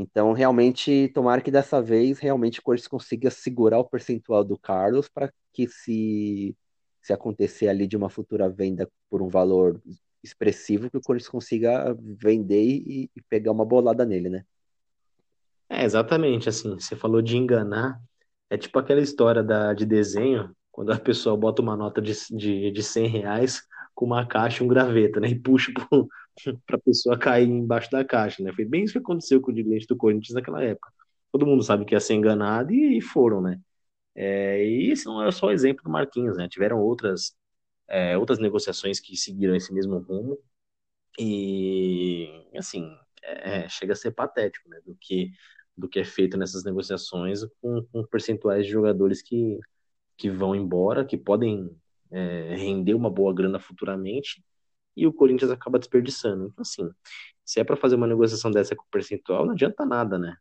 Então, 0.00 0.32
realmente, 0.32 1.10
tomara 1.12 1.40
que 1.40 1.50
dessa 1.50 1.82
vez 1.82 2.20
realmente 2.20 2.60
o 2.60 2.62
Corinthians 2.62 2.86
consiga 2.86 3.32
segurar 3.32 3.80
o 3.80 3.84
percentual 3.84 4.44
do 4.44 4.56
Carlos 4.56 5.08
para 5.08 5.32
que 5.52 5.66
se, 5.66 6.56
se 7.02 7.12
acontecer 7.12 7.66
ali 7.66 7.84
de 7.84 7.96
uma 7.96 8.08
futura 8.08 8.48
venda 8.48 8.88
por 9.10 9.20
um 9.20 9.26
valor 9.26 9.82
expressivo, 10.22 10.88
que 10.88 10.96
o 10.96 11.02
Corinthians 11.02 11.28
consiga 11.28 11.96
vender 12.00 12.62
e, 12.62 13.10
e 13.14 13.22
pegar 13.22 13.50
uma 13.50 13.64
bolada 13.64 14.04
nele, 14.04 14.28
né? 14.28 14.44
É, 15.68 15.84
exatamente, 15.84 16.48
assim, 16.48 16.78
você 16.78 16.94
falou 16.94 17.20
de 17.20 17.36
enganar, 17.36 18.00
é 18.48 18.56
tipo 18.56 18.78
aquela 18.78 19.00
história 19.00 19.42
da, 19.42 19.74
de 19.74 19.84
desenho, 19.84 20.54
quando 20.70 20.92
a 20.92 21.00
pessoa 21.00 21.36
bota 21.36 21.60
uma 21.60 21.76
nota 21.76 22.00
de, 22.00 22.12
de, 22.30 22.70
de 22.70 22.82
100 22.84 23.08
reais 23.08 23.62
com 23.98 24.06
uma 24.06 24.24
caixa 24.24 24.62
e 24.62 24.64
um 24.64 24.68
graveto, 24.68 25.18
né, 25.18 25.28
e 25.28 25.34
puxa 25.34 25.72
para 25.74 26.76
a 26.78 26.78
pessoa 26.78 27.18
cair 27.18 27.48
embaixo 27.48 27.90
da 27.90 28.04
caixa, 28.04 28.40
né, 28.44 28.52
foi 28.52 28.64
bem 28.64 28.84
isso 28.84 28.92
que 28.92 29.00
aconteceu 29.00 29.40
com 29.40 29.50
o 29.50 29.54
dirigente 29.54 29.88
do 29.88 29.96
Corinthians 29.96 30.34
naquela 30.34 30.62
época. 30.62 30.92
Todo 31.32 31.44
mundo 31.44 31.64
sabe 31.64 31.84
que 31.84 31.96
ia 31.96 32.00
ser 32.00 32.14
enganado 32.14 32.72
e, 32.72 32.98
e 32.98 33.00
foram, 33.00 33.40
né. 33.40 33.60
É, 34.14 34.64
e 34.64 34.92
esse 34.92 35.04
não 35.06 35.24
é 35.26 35.32
só 35.32 35.46
o 35.46 35.50
exemplo 35.50 35.82
do 35.82 35.90
Marquinhos, 35.90 36.36
né? 36.36 36.48
Tiveram 36.48 36.80
outras, 36.80 37.36
é, 37.88 38.16
outras 38.16 38.38
negociações 38.38 39.00
que 39.00 39.16
seguiram 39.16 39.54
esse 39.56 39.72
mesmo 39.74 39.98
rumo. 39.98 40.38
E, 41.18 42.46
assim, 42.56 42.88
é, 43.22 43.64
é, 43.64 43.68
chega 43.68 43.94
a 43.94 43.96
ser 43.96 44.12
patético, 44.12 44.68
né? 44.68 44.80
Do 44.86 44.96
que, 45.00 45.32
do 45.76 45.88
que 45.88 46.00
é 46.00 46.04
feito 46.04 46.36
nessas 46.36 46.64
negociações 46.64 47.44
com, 47.60 47.84
com 47.92 48.04
percentuais 48.06 48.66
de 48.66 48.72
jogadores 48.72 49.22
que, 49.22 49.58
que 50.16 50.30
vão 50.30 50.54
embora, 50.54 51.04
que 51.04 51.16
podem 51.16 51.70
é, 52.10 52.54
render 52.56 52.94
uma 52.94 53.10
boa 53.10 53.34
grana 53.34 53.58
futuramente, 53.58 54.42
e 54.96 55.06
o 55.06 55.12
Corinthians 55.12 55.50
acaba 55.50 55.78
desperdiçando. 55.78 56.46
Então, 56.46 56.62
assim, 56.62 56.90
se 57.44 57.60
é 57.60 57.64
para 57.64 57.76
fazer 57.76 57.96
uma 57.96 58.06
negociação 58.06 58.50
dessa 58.50 58.74
com 58.74 58.84
percentual, 58.90 59.46
não 59.46 59.52
adianta 59.52 59.86
nada, 59.86 60.18
né? 60.18 60.36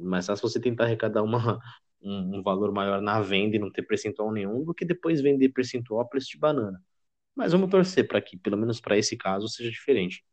mais 0.00 0.26
fácil 0.26 0.48
você 0.48 0.60
tentar 0.60 0.84
arrecadar 0.84 1.22
uma, 1.22 1.60
um, 2.02 2.38
um, 2.38 2.42
valor 2.42 2.72
maior 2.72 3.00
na 3.00 3.20
venda 3.20 3.56
e 3.56 3.58
não 3.58 3.70
ter 3.70 3.82
percentual 3.82 4.32
nenhum 4.32 4.64
do 4.64 4.74
que 4.74 4.84
depois 4.84 5.20
vender 5.20 5.50
percentual 5.50 6.00
a 6.00 6.04
preço 6.04 6.30
de 6.30 6.38
banana. 6.38 6.82
Mas 7.34 7.52
vamos 7.52 7.70
torcer 7.70 8.06
para 8.08 8.20
que, 8.20 8.36
pelo 8.36 8.56
menos 8.56 8.80
para 8.80 8.98
esse 8.98 9.16
caso, 9.16 9.48
seja 9.48 9.70
diferente. 9.70 10.24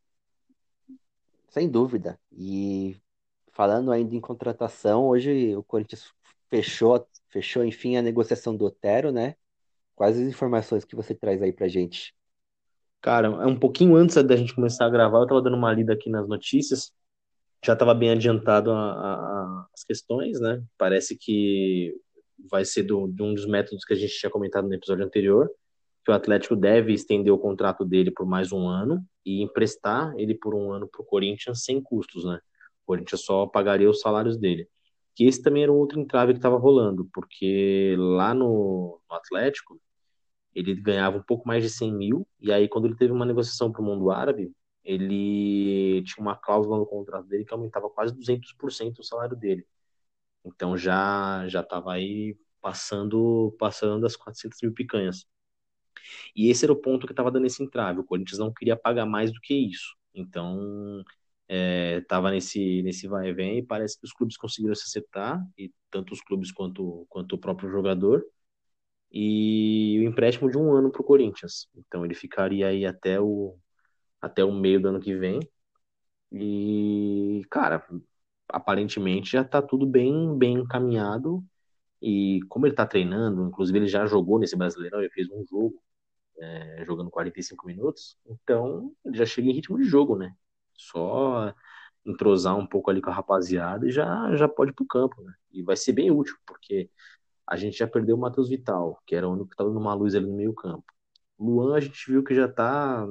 Sem 1.48 1.70
dúvida. 1.70 2.18
E 2.32 2.96
falando 3.52 3.92
ainda 3.92 4.14
em 4.14 4.20
contratação, 4.20 5.06
hoje 5.06 5.54
o 5.56 5.62
Corinthians 5.62 6.12
fechou, 6.48 7.06
fechou 7.28 7.64
enfim 7.64 7.96
a 7.96 8.02
negociação 8.02 8.56
do 8.56 8.64
Otero, 8.66 9.12
né? 9.12 9.36
Quais 9.96 10.16
as 10.16 10.28
informações 10.28 10.84
que 10.84 10.94
você 10.94 11.14
traz 11.14 11.42
aí 11.42 11.52
pra 11.52 11.66
gente? 11.66 12.14
Cara, 13.00 13.28
é 13.28 13.46
um 13.46 13.58
pouquinho 13.58 13.96
antes 13.96 14.14
da 14.22 14.36
gente 14.36 14.54
começar 14.54 14.86
a 14.86 14.90
gravar, 14.90 15.18
eu 15.18 15.26
tava 15.26 15.42
dando 15.42 15.56
uma 15.56 15.72
lida 15.72 15.92
aqui 15.94 16.10
nas 16.10 16.28
notícias, 16.28 16.92
já 17.64 17.72
estava 17.72 17.94
bem 17.94 18.10
adiantado 18.10 18.70
a, 18.70 18.92
a, 18.92 19.66
as 19.74 19.82
questões, 19.84 20.40
né? 20.40 20.62
Parece 20.78 21.16
que 21.16 21.94
vai 22.50 22.64
ser 22.64 22.82
do, 22.82 23.08
de 23.08 23.22
um 23.22 23.34
dos 23.34 23.46
métodos 23.46 23.84
que 23.84 23.94
a 23.94 23.96
gente 23.96 24.18
tinha 24.18 24.30
comentado 24.30 24.68
no 24.68 24.74
episódio 24.74 25.04
anterior, 25.04 25.50
que 26.04 26.10
o 26.10 26.14
Atlético 26.14 26.54
deve 26.54 26.92
estender 26.92 27.32
o 27.32 27.38
contrato 27.38 27.84
dele 27.84 28.10
por 28.10 28.26
mais 28.26 28.52
um 28.52 28.68
ano 28.68 29.04
e 29.24 29.42
emprestar 29.42 30.14
ele 30.16 30.34
por 30.34 30.54
um 30.54 30.70
ano 30.70 30.86
para 30.86 31.02
o 31.02 31.04
Corinthians 31.04 31.64
sem 31.64 31.80
custos, 31.82 32.24
né? 32.24 32.38
O 32.84 32.86
Corinthians 32.86 33.22
só 33.22 33.46
pagaria 33.46 33.90
os 33.90 34.00
salários 34.00 34.36
dele. 34.36 34.68
Que 35.14 35.24
esse 35.24 35.42
também 35.42 35.62
era 35.62 35.72
um 35.72 35.76
outro 35.76 35.98
entrave 35.98 36.32
que 36.32 36.38
estava 36.38 36.58
rolando, 36.58 37.08
porque 37.12 37.96
lá 37.98 38.34
no, 38.34 39.00
no, 39.08 39.16
Atlético 39.16 39.80
ele 40.56 40.74
ganhava 40.74 41.18
um 41.18 41.22
pouco 41.22 41.46
mais 41.46 41.62
de 41.62 41.70
100 41.70 41.92
mil, 41.94 42.26
e 42.40 42.52
aí 42.52 42.68
quando 42.68 42.86
ele 42.86 42.96
teve 42.96 43.12
uma 43.12 43.26
negociação 43.26 43.70
para 43.70 43.82
o 43.82 43.84
mundo 43.84 44.10
árabe, 44.10 44.52
ele 44.84 46.02
tinha 46.04 46.22
uma 46.22 46.36
cláusula 46.36 46.78
no 46.78 46.86
contrato 46.86 47.26
dele 47.26 47.44
que 47.44 47.52
aumentava 47.52 47.90
quase 47.90 48.14
200% 48.16 49.00
o 49.00 49.04
salário 49.04 49.36
dele. 49.36 49.66
Então 50.44 50.76
já 50.76 51.46
já 51.48 51.60
estava 51.60 51.92
aí 51.92 52.36
passando 52.60 53.54
passando 53.58 54.06
as 54.06 54.16
400 54.16 54.58
mil 54.62 54.72
picanhas. 54.72 55.26
E 56.34 56.48
esse 56.50 56.64
era 56.64 56.72
o 56.72 56.76
ponto 56.80 57.06
que 57.06 57.12
estava 57.12 57.30
dando 57.30 57.46
esse 57.46 57.62
entrave. 57.62 58.00
O 58.00 58.04
Corinthians 58.04 58.38
não 58.38 58.52
queria 58.52 58.76
pagar 58.76 59.06
mais 59.06 59.32
do 59.32 59.40
que 59.40 59.54
isso. 59.54 59.96
Então 60.14 61.04
estava 61.48 62.28
é, 62.30 62.32
nesse 62.32 62.82
nesse 62.82 63.06
vai 63.08 63.28
e 63.28 63.32
vem 63.32 63.58
e 63.58 63.62
parece 63.62 63.98
que 63.98 64.06
os 64.06 64.12
clubes 64.12 64.36
conseguiram 64.36 64.74
se 64.74 64.84
acertar 64.84 65.44
e 65.58 65.72
tanto 65.90 66.12
os 66.12 66.20
clubes 66.20 66.50
quanto 66.52 67.06
quanto 67.08 67.34
o 67.34 67.38
próprio 67.38 67.70
jogador 67.70 68.24
e 69.18 69.98
o 70.00 70.02
empréstimo 70.02 70.50
de 70.50 70.58
um 70.58 70.72
ano 70.74 70.90
para 70.92 71.00
o 71.00 71.04
Corinthians. 71.04 71.68
Então 71.74 72.04
ele 72.04 72.14
ficaria 72.14 72.68
aí 72.68 72.84
até 72.84 73.18
o 73.18 73.58
até 74.20 74.44
o 74.44 74.52
meio 74.52 74.80
do 74.80 74.88
ano 74.88 75.00
que 75.00 75.14
vem. 75.16 75.40
E, 76.32 77.42
cara, 77.50 77.86
aparentemente 78.48 79.32
já 79.32 79.44
tá 79.44 79.62
tudo 79.62 79.86
bem, 79.86 80.36
bem 80.38 80.54
encaminhado. 80.56 81.44
E 82.02 82.40
como 82.48 82.66
ele 82.66 82.74
tá 82.74 82.86
treinando, 82.86 83.46
inclusive 83.46 83.78
ele 83.78 83.88
já 83.88 84.06
jogou 84.06 84.38
nesse 84.38 84.56
Brasileirão, 84.56 85.00
ele 85.00 85.10
fez 85.10 85.28
um 85.30 85.44
jogo, 85.46 85.82
é, 86.38 86.84
jogando 86.86 87.10
45 87.10 87.66
minutos, 87.66 88.18
então 88.26 88.92
ele 89.04 89.16
já 89.18 89.26
chega 89.26 89.48
em 89.48 89.52
ritmo 89.54 89.78
de 89.78 89.84
jogo, 89.84 90.16
né? 90.16 90.34
Só 90.74 91.54
entrosar 92.06 92.56
um 92.58 92.66
pouco 92.66 92.90
ali 92.90 93.02
com 93.02 93.10
a 93.10 93.14
rapaziada 93.14 93.86
e 93.88 93.92
já, 93.92 94.34
já 94.36 94.48
pode 94.48 94.72
ir 94.72 94.74
pro 94.74 94.86
campo, 94.86 95.22
né? 95.22 95.34
E 95.52 95.62
vai 95.62 95.76
ser 95.76 95.92
bem 95.92 96.10
útil, 96.10 96.36
porque 96.46 96.90
a 97.48 97.56
gente 97.56 97.78
já 97.78 97.86
perdeu 97.86 98.16
o 98.16 98.20
Matheus 98.20 98.48
Vital, 98.48 99.00
que 99.06 99.14
era 99.14 99.28
o 99.28 99.32
único 99.32 99.50
que 99.50 99.56
tava 99.56 99.70
numa 99.70 99.94
luz 99.94 100.14
ali 100.14 100.26
no 100.26 100.36
meio 100.36 100.54
campo. 100.54 100.84
Luan 101.38 101.76
a 101.76 101.80
gente 101.80 102.10
viu 102.10 102.24
que 102.24 102.34
já 102.34 102.48
tá 102.48 103.06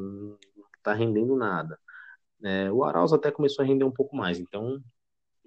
tá 0.84 0.94
rendendo 0.94 1.36
nada. 1.36 1.80
É, 2.44 2.72
o 2.72 2.84
Arauz 2.84 3.14
até 3.14 3.32
começou 3.32 3.64
a 3.64 3.68
render 3.68 3.86
um 3.86 3.92
pouco 3.92 4.16
mais, 4.16 4.40
então 4.40 4.80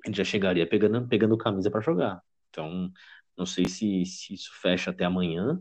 ele 0.04 0.16
já 0.16 0.24
chegaria 0.24 0.68
pegando, 0.68 1.06
pegando 1.08 1.38
camisa 1.38 1.70
para 1.70 1.80
jogar. 1.80 2.22
Então, 2.50 2.90
não 3.36 3.46
sei 3.46 3.68
se, 3.68 4.04
se 4.04 4.34
isso 4.34 4.50
fecha 4.60 4.90
até 4.90 5.04
amanhã. 5.04 5.60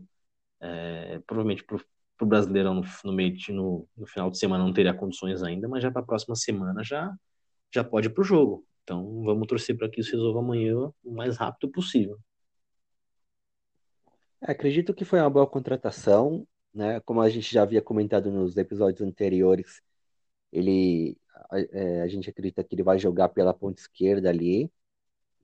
É, 0.60 1.20
provavelmente 1.26 1.64
para 1.64 1.76
o 2.20 2.26
Brasileirão 2.26 2.74
no, 2.74 2.82
no 3.04 3.12
meio 3.12 3.36
no, 3.50 3.88
no, 3.96 4.06
final 4.06 4.28
de 4.30 4.38
semana 4.38 4.64
não 4.64 4.72
teria 4.72 4.92
condições 4.92 5.42
ainda, 5.42 5.68
mas 5.68 5.82
já 5.82 5.90
para 5.90 6.02
a 6.02 6.04
próxima 6.04 6.34
semana 6.34 6.82
já, 6.82 7.14
já 7.72 7.84
pode 7.84 8.08
ir 8.08 8.10
para 8.10 8.22
o 8.22 8.24
jogo. 8.24 8.66
Então 8.82 9.22
vamos 9.22 9.46
torcer 9.46 9.76
para 9.76 9.88
que 9.88 10.00
isso 10.00 10.12
resolva 10.12 10.40
amanhã 10.40 10.90
o 11.04 11.14
mais 11.14 11.36
rápido 11.36 11.70
possível. 11.70 12.18
É, 14.42 14.52
acredito 14.52 14.94
que 14.94 15.04
foi 15.04 15.20
uma 15.20 15.30
boa 15.30 15.46
contratação 15.46 16.46
né? 16.78 17.00
Como 17.00 17.20
a 17.20 17.28
gente 17.28 17.52
já 17.52 17.62
havia 17.62 17.82
comentado 17.82 18.30
nos 18.30 18.56
episódios 18.56 19.02
anteriores, 19.02 19.82
ele 20.52 21.18
é, 21.72 22.02
a 22.02 22.08
gente 22.08 22.30
acredita 22.30 22.64
que 22.64 22.74
ele 22.74 22.82
vai 22.82 22.98
jogar 22.98 23.28
pela 23.30 23.54
ponta 23.54 23.80
esquerda 23.80 24.28
ali. 24.30 24.70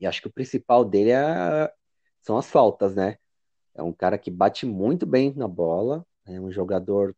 E 0.00 0.06
acho 0.06 0.22
que 0.22 0.28
o 0.28 0.32
principal 0.32 0.84
dele 0.84 1.10
é, 1.10 1.72
são 2.22 2.38
as 2.38 2.50
faltas, 2.50 2.94
né? 2.94 3.18
É 3.74 3.82
um 3.82 3.92
cara 3.92 4.18
que 4.18 4.30
bate 4.30 4.66
muito 4.66 5.06
bem 5.06 5.34
na 5.34 5.48
bola, 5.48 6.06
é 6.26 6.40
um 6.40 6.50
jogador 6.50 7.16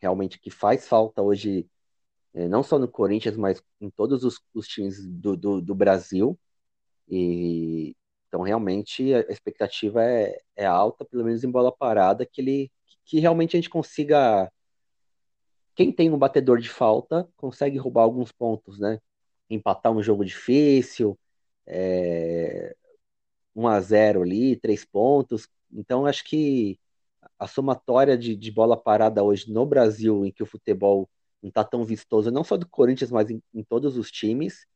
realmente 0.00 0.40
que 0.40 0.50
faz 0.50 0.88
falta 0.88 1.22
hoje, 1.22 1.68
é, 2.34 2.48
não 2.48 2.62
só 2.62 2.78
no 2.78 2.88
Corinthians, 2.88 3.36
mas 3.36 3.62
em 3.80 3.90
todos 3.90 4.24
os, 4.24 4.40
os 4.54 4.66
times 4.68 5.06
do, 5.06 5.36
do, 5.36 5.60
do, 5.62 5.74
Brasil. 5.74 6.38
E 7.08 7.96
então 8.30 8.42
realmente 8.42 9.12
a 9.12 9.20
expectativa 9.22 10.04
é, 10.04 10.40
é 10.54 10.64
alta, 10.64 11.04
pelo 11.04 11.24
menos 11.24 11.42
em 11.42 11.50
bola 11.50 11.72
parada, 11.72 12.24
que 12.24 12.40
ele 12.40 12.70
que 13.04 13.18
realmente 13.18 13.56
a 13.56 13.58
gente 13.58 13.68
consiga. 13.68 14.50
Quem 15.74 15.92
tem 15.92 16.10
um 16.10 16.18
batedor 16.18 16.60
de 16.60 16.68
falta 16.68 17.28
consegue 17.36 17.76
roubar 17.76 18.02
alguns 18.02 18.30
pontos, 18.30 18.78
né? 18.78 19.00
Empatar 19.48 19.92
um 19.92 20.02
jogo 20.02 20.24
difícil, 20.24 21.18
é... 21.66 22.76
1 23.56 23.66
a 23.68 23.80
0 23.80 24.22
ali, 24.22 24.56
três 24.56 24.84
pontos. 24.84 25.48
Então, 25.72 26.06
acho 26.06 26.24
que 26.24 26.78
a 27.38 27.48
somatória 27.48 28.16
de, 28.16 28.36
de 28.36 28.50
bola 28.52 28.76
parada 28.76 29.24
hoje 29.24 29.52
no 29.52 29.66
Brasil, 29.66 30.24
em 30.24 30.32
que 30.32 30.42
o 30.42 30.46
futebol 30.46 31.08
não 31.42 31.48
está 31.48 31.64
tão 31.64 31.84
vistoso, 31.84 32.30
não 32.30 32.44
só 32.44 32.56
do 32.56 32.68
Corinthians, 32.68 33.10
mas 33.10 33.30
em, 33.30 33.42
em 33.54 33.64
todos 33.64 33.96
os 33.96 34.10
times, 34.10 34.66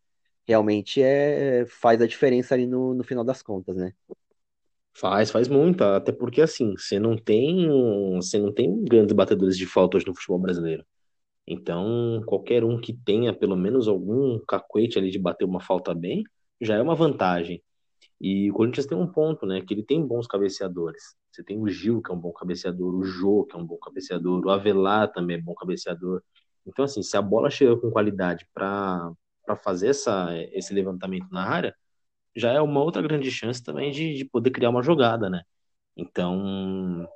realmente 0.47 1.03
é, 1.03 1.65
faz 1.67 2.01
a 2.01 2.07
diferença 2.07 2.55
ali 2.55 2.67
no, 2.67 2.95
no 2.95 3.05
final 3.05 3.25
das 3.25 3.43
contas, 3.43 3.77
né? 3.77 3.93
Faz, 4.97 5.31
faz 5.31 5.49
muito, 5.49 5.83
até 5.83 6.13
porque 6.13 6.41
assim, 6.41 6.77
você 6.77 7.01
não 7.01 7.17
tem, 7.17 7.67
você 8.15 8.39
não 8.39 8.53
tem 8.53 8.85
grandes 8.85 9.13
batedores 9.13 9.59
de 9.59 9.67
falta 9.67 9.97
hoje 9.97 10.07
no 10.07 10.15
futebol 10.15 10.39
brasileiro. 10.39 10.85
Então, 11.47 12.23
qualquer 12.27 12.65
um 12.65 12.81
que 12.81 12.93
tenha 12.93 13.35
pelo 13.35 13.57
menos 13.57 13.89
algum 13.89 14.39
cacuete 14.49 14.99
ali 14.99 15.11
de 15.11 15.19
bater 15.19 15.45
uma 15.45 15.61
falta 15.61 15.95
bem, 15.95 16.25
já 16.61 16.77
é 16.77 16.83
uma 16.83 16.95
vantagem. 16.95 17.63
E 18.21 18.51
o 18.51 18.55
Corinthians 18.55 18.87
tem 18.87 18.97
um 18.97 19.07
ponto, 19.07 19.47
né, 19.47 19.61
que 19.63 19.75
ele 19.75 19.83
tem 19.85 20.07
bons 20.07 20.27
cabeceadores. 20.27 21.17
Você 21.33 21.45
tem 21.45 21.59
o 21.61 21.69
Gil, 21.69 22.03
que 22.03 22.13
é 22.13 22.15
um 22.15 22.19
bom 22.19 22.33
cabeceador, 22.33 22.95
o 22.95 23.05
Jô, 23.05 23.45
que 23.45 23.57
é 23.57 23.59
um 23.59 23.67
bom 23.67 23.77
cabeceador, 23.79 24.45
o 24.47 24.51
Avelar 24.51 25.13
também 25.13 25.37
é 25.37 25.41
bom 25.43 25.55
cabeceador. 25.55 26.23
Então, 26.67 26.85
assim, 26.85 27.03
se 27.03 27.17
a 27.17 27.23
bola 27.23 27.51
chega 27.51 27.77
com 27.77 27.91
qualidade 27.91 28.47
para 29.45 29.57
fazer 29.57 29.89
essa, 29.89 30.29
esse 30.53 30.73
levantamento 30.75 31.29
na 31.31 31.45
área, 31.49 31.75
já 32.37 32.53
é 32.53 32.61
uma 32.61 32.83
outra 32.83 33.03
grande 33.03 33.31
chance 33.31 33.63
também 33.63 33.91
de, 33.93 34.15
de 34.15 34.25
poder 34.25 34.51
criar 34.51 34.71
uma 34.71 34.83
jogada, 34.83 35.31
né? 35.31 35.43
Então, 35.97 37.09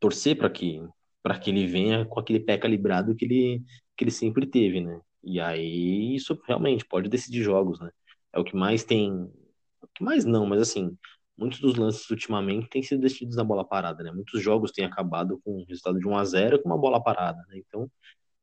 torcer 0.00 0.36
para 0.36 0.50
que 0.50 0.80
para 1.22 1.38
que 1.38 1.50
ele 1.50 1.66
venha 1.66 2.06
com 2.06 2.20
aquele 2.20 2.40
pé 2.40 2.56
calibrado 2.58 3.14
que 3.14 3.24
ele 3.24 3.64
que 3.96 4.04
ele 4.04 4.10
sempre 4.10 4.46
teve, 4.46 4.80
né? 4.80 5.00
E 5.22 5.40
aí 5.40 6.14
isso 6.14 6.40
realmente 6.46 6.84
pode 6.84 7.08
decidir 7.08 7.42
jogos, 7.42 7.80
né? 7.80 7.90
É 8.32 8.38
o 8.38 8.44
que 8.44 8.56
mais 8.56 8.84
tem, 8.84 9.10
o 9.12 9.88
que 9.94 10.04
mais 10.04 10.24
não, 10.24 10.46
mas 10.46 10.62
assim, 10.62 10.96
muitos 11.36 11.60
dos 11.60 11.76
lances 11.76 12.08
ultimamente 12.10 12.68
têm 12.68 12.82
sido 12.82 13.00
decididos 13.00 13.36
na 13.36 13.44
bola 13.44 13.64
parada, 13.66 14.02
né? 14.04 14.12
Muitos 14.12 14.40
jogos 14.42 14.72
têm 14.72 14.84
acabado 14.84 15.40
com 15.44 15.58
o 15.62 15.64
resultado 15.64 15.98
de 15.98 16.06
1 16.08 16.16
a 16.16 16.24
0 16.24 16.62
com 16.62 16.68
uma 16.68 16.78
bola 16.78 17.02
parada, 17.02 17.38
né? 17.48 17.58
Então, 17.58 17.90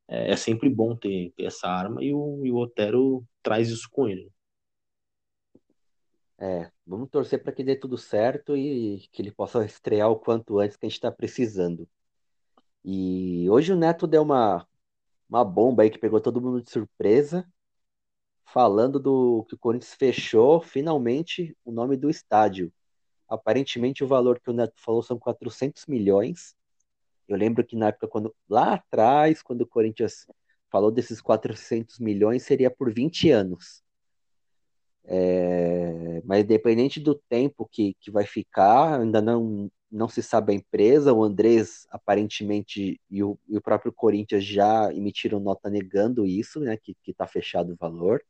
é, 0.08 0.32
é 0.32 0.36
sempre 0.36 0.68
bom 0.68 0.96
ter, 0.96 1.32
ter, 1.36 1.44
essa 1.44 1.68
arma 1.68 2.02
e 2.02 2.12
o, 2.14 2.44
e 2.46 2.50
o 2.52 2.56
Otero 2.56 3.26
traz 3.42 3.68
isso 3.68 3.88
com 3.90 4.08
ele. 4.08 4.30
É, 6.38 6.70
vamos 6.86 7.08
torcer 7.10 7.42
para 7.42 7.52
que 7.52 7.64
dê 7.64 7.74
tudo 7.74 7.96
certo 7.96 8.56
e 8.56 9.08
que 9.12 9.22
ele 9.22 9.32
possa 9.32 9.64
estrear 9.64 10.10
o 10.10 10.18
quanto 10.18 10.58
antes 10.58 10.76
que 10.76 10.86
a 10.86 10.88
gente 10.88 10.96
está 10.98 11.10
precisando. 11.10 11.88
E 12.84 13.48
hoje 13.50 13.72
o 13.72 13.76
Neto 13.76 14.06
deu 14.06 14.22
uma, 14.22 14.66
uma 15.28 15.44
bomba 15.44 15.82
aí 15.82 15.90
que 15.90 15.98
pegou 15.98 16.20
todo 16.20 16.40
mundo 16.40 16.62
de 16.62 16.70
surpresa, 16.70 17.46
falando 18.44 19.00
do 19.00 19.44
que 19.48 19.54
o 19.54 19.58
Corinthians 19.58 19.94
fechou 19.94 20.60
finalmente 20.60 21.56
o 21.64 21.72
nome 21.72 21.96
do 21.96 22.08
estádio. 22.10 22.72
Aparentemente 23.28 24.04
o 24.04 24.06
valor 24.06 24.40
que 24.40 24.50
o 24.50 24.52
Neto 24.52 24.74
falou 24.76 25.02
são 25.02 25.18
400 25.18 25.86
milhões. 25.86 26.54
Eu 27.28 27.36
lembro 27.36 27.64
que 27.64 27.76
na 27.76 27.88
época, 27.88 28.08
quando 28.08 28.34
lá 28.48 28.74
atrás, 28.74 29.42
quando 29.42 29.62
o 29.62 29.66
Corinthians 29.66 30.26
falou 30.70 30.90
desses 30.90 31.20
400 31.20 31.98
milhões, 31.98 32.42
seria 32.42 32.70
por 32.70 32.92
20 32.92 33.30
anos. 33.30 33.82
É, 35.04 36.20
mas 36.24 36.42
independente 36.42 36.98
do 36.98 37.14
tempo 37.14 37.68
que, 37.70 37.94
que 38.00 38.10
vai 38.10 38.26
ficar, 38.26 39.00
ainda 39.00 39.22
não, 39.22 39.70
não 39.90 40.08
se 40.08 40.22
sabe 40.22 40.52
a 40.52 40.56
empresa. 40.56 41.12
O 41.12 41.22
Andrés, 41.22 41.86
aparentemente, 41.90 43.00
e 43.10 43.22
o, 43.22 43.38
e 43.48 43.56
o 43.56 43.62
próprio 43.62 43.92
Corinthians 43.92 44.44
já 44.44 44.92
emitiram 44.92 45.40
nota 45.40 45.70
negando 45.70 46.26
isso, 46.26 46.60
né, 46.60 46.76
que 46.76 46.96
está 47.06 47.26
fechado 47.26 47.72
o 47.72 47.76
valor. 47.76 48.22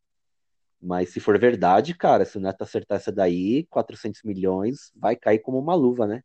Mas 0.81 1.11
se 1.11 1.21
for 1.21 1.39
verdade, 1.39 1.95
cara, 1.95 2.25
se 2.25 2.37
o 2.37 2.41
Neto 2.41 2.63
acertar 2.63 2.97
essa 2.97 3.11
daí, 3.11 3.65
400 3.71 4.23
milhões 4.23 4.93
vai 4.95 5.17
cair 5.17 5.39
como 5.39 5.59
uma 5.59 5.75
luva, 5.75 6.07
né? 6.07 6.23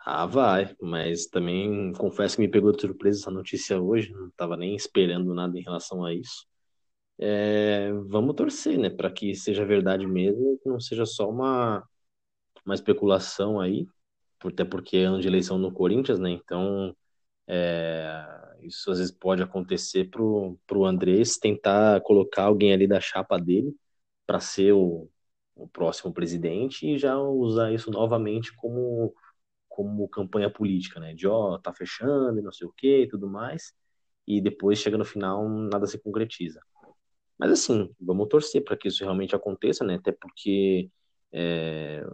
Ah, 0.00 0.26
vai, 0.26 0.74
mas 0.80 1.26
também 1.26 1.92
confesso 1.92 2.36
que 2.36 2.42
me 2.42 2.48
pegou 2.50 2.72
de 2.72 2.80
surpresa 2.80 3.20
essa 3.20 3.30
notícia 3.30 3.80
hoje, 3.80 4.12
não 4.12 4.28
estava 4.28 4.56
nem 4.56 4.74
esperando 4.74 5.34
nada 5.34 5.58
em 5.58 5.62
relação 5.62 6.04
a 6.04 6.14
isso. 6.14 6.46
É, 7.18 7.92
vamos 8.08 8.34
torcer, 8.36 8.78
né, 8.78 8.90
para 8.90 9.10
que 9.10 9.34
seja 9.34 9.64
verdade 9.66 10.06
mesmo, 10.06 10.58
que 10.62 10.68
não 10.68 10.80
seja 10.80 11.06
só 11.06 11.28
uma, 11.30 11.84
uma 12.66 12.74
especulação 12.74 13.60
aí, 13.60 13.86
até 14.44 14.64
porque 14.64 14.98
é 14.98 15.04
ano 15.04 15.20
de 15.20 15.28
eleição 15.28 15.58
no 15.58 15.72
Corinthians, 15.72 16.18
né, 16.20 16.30
então 16.30 16.96
é, 17.46 18.14
isso 18.62 18.90
às 18.90 18.98
vezes 18.98 19.12
pode 19.14 19.42
acontecer 19.42 20.10
pro, 20.10 20.58
pro 20.66 20.84
Andrés 20.84 21.38
tentar 21.38 22.00
colocar 22.02 22.44
alguém 22.44 22.72
ali 22.72 22.86
da 22.86 23.00
chapa 23.00 23.38
dele 23.38 23.74
para 24.26 24.40
ser 24.40 24.72
o, 24.72 25.08
o 25.56 25.68
próximo 25.68 26.12
presidente 26.12 26.86
e 26.88 26.98
já 26.98 27.18
usar 27.18 27.72
isso 27.72 27.90
novamente 27.90 28.54
como 28.56 29.14
como 29.78 30.08
campanha 30.08 30.50
política, 30.50 30.98
né? 30.98 31.14
De 31.14 31.28
ó, 31.28 31.54
oh, 31.54 31.58
tá 31.60 31.72
fechando 31.72 32.42
não 32.42 32.50
sei 32.50 32.66
o 32.66 32.72
que 32.76 33.02
e 33.02 33.08
tudo 33.08 33.28
mais. 33.28 33.72
E 34.26 34.40
depois 34.40 34.80
chega 34.80 34.98
no 34.98 35.04
final, 35.04 35.48
nada 35.48 35.86
se 35.86 36.02
concretiza. 36.02 36.60
Mas 37.38 37.52
assim, 37.52 37.88
vamos 38.00 38.26
torcer 38.28 38.64
para 38.64 38.76
que 38.76 38.88
isso 38.88 39.04
realmente 39.04 39.36
aconteça, 39.36 39.84
né? 39.84 39.94
Até 39.94 40.10
porque 40.10 40.90
é, 41.32 42.04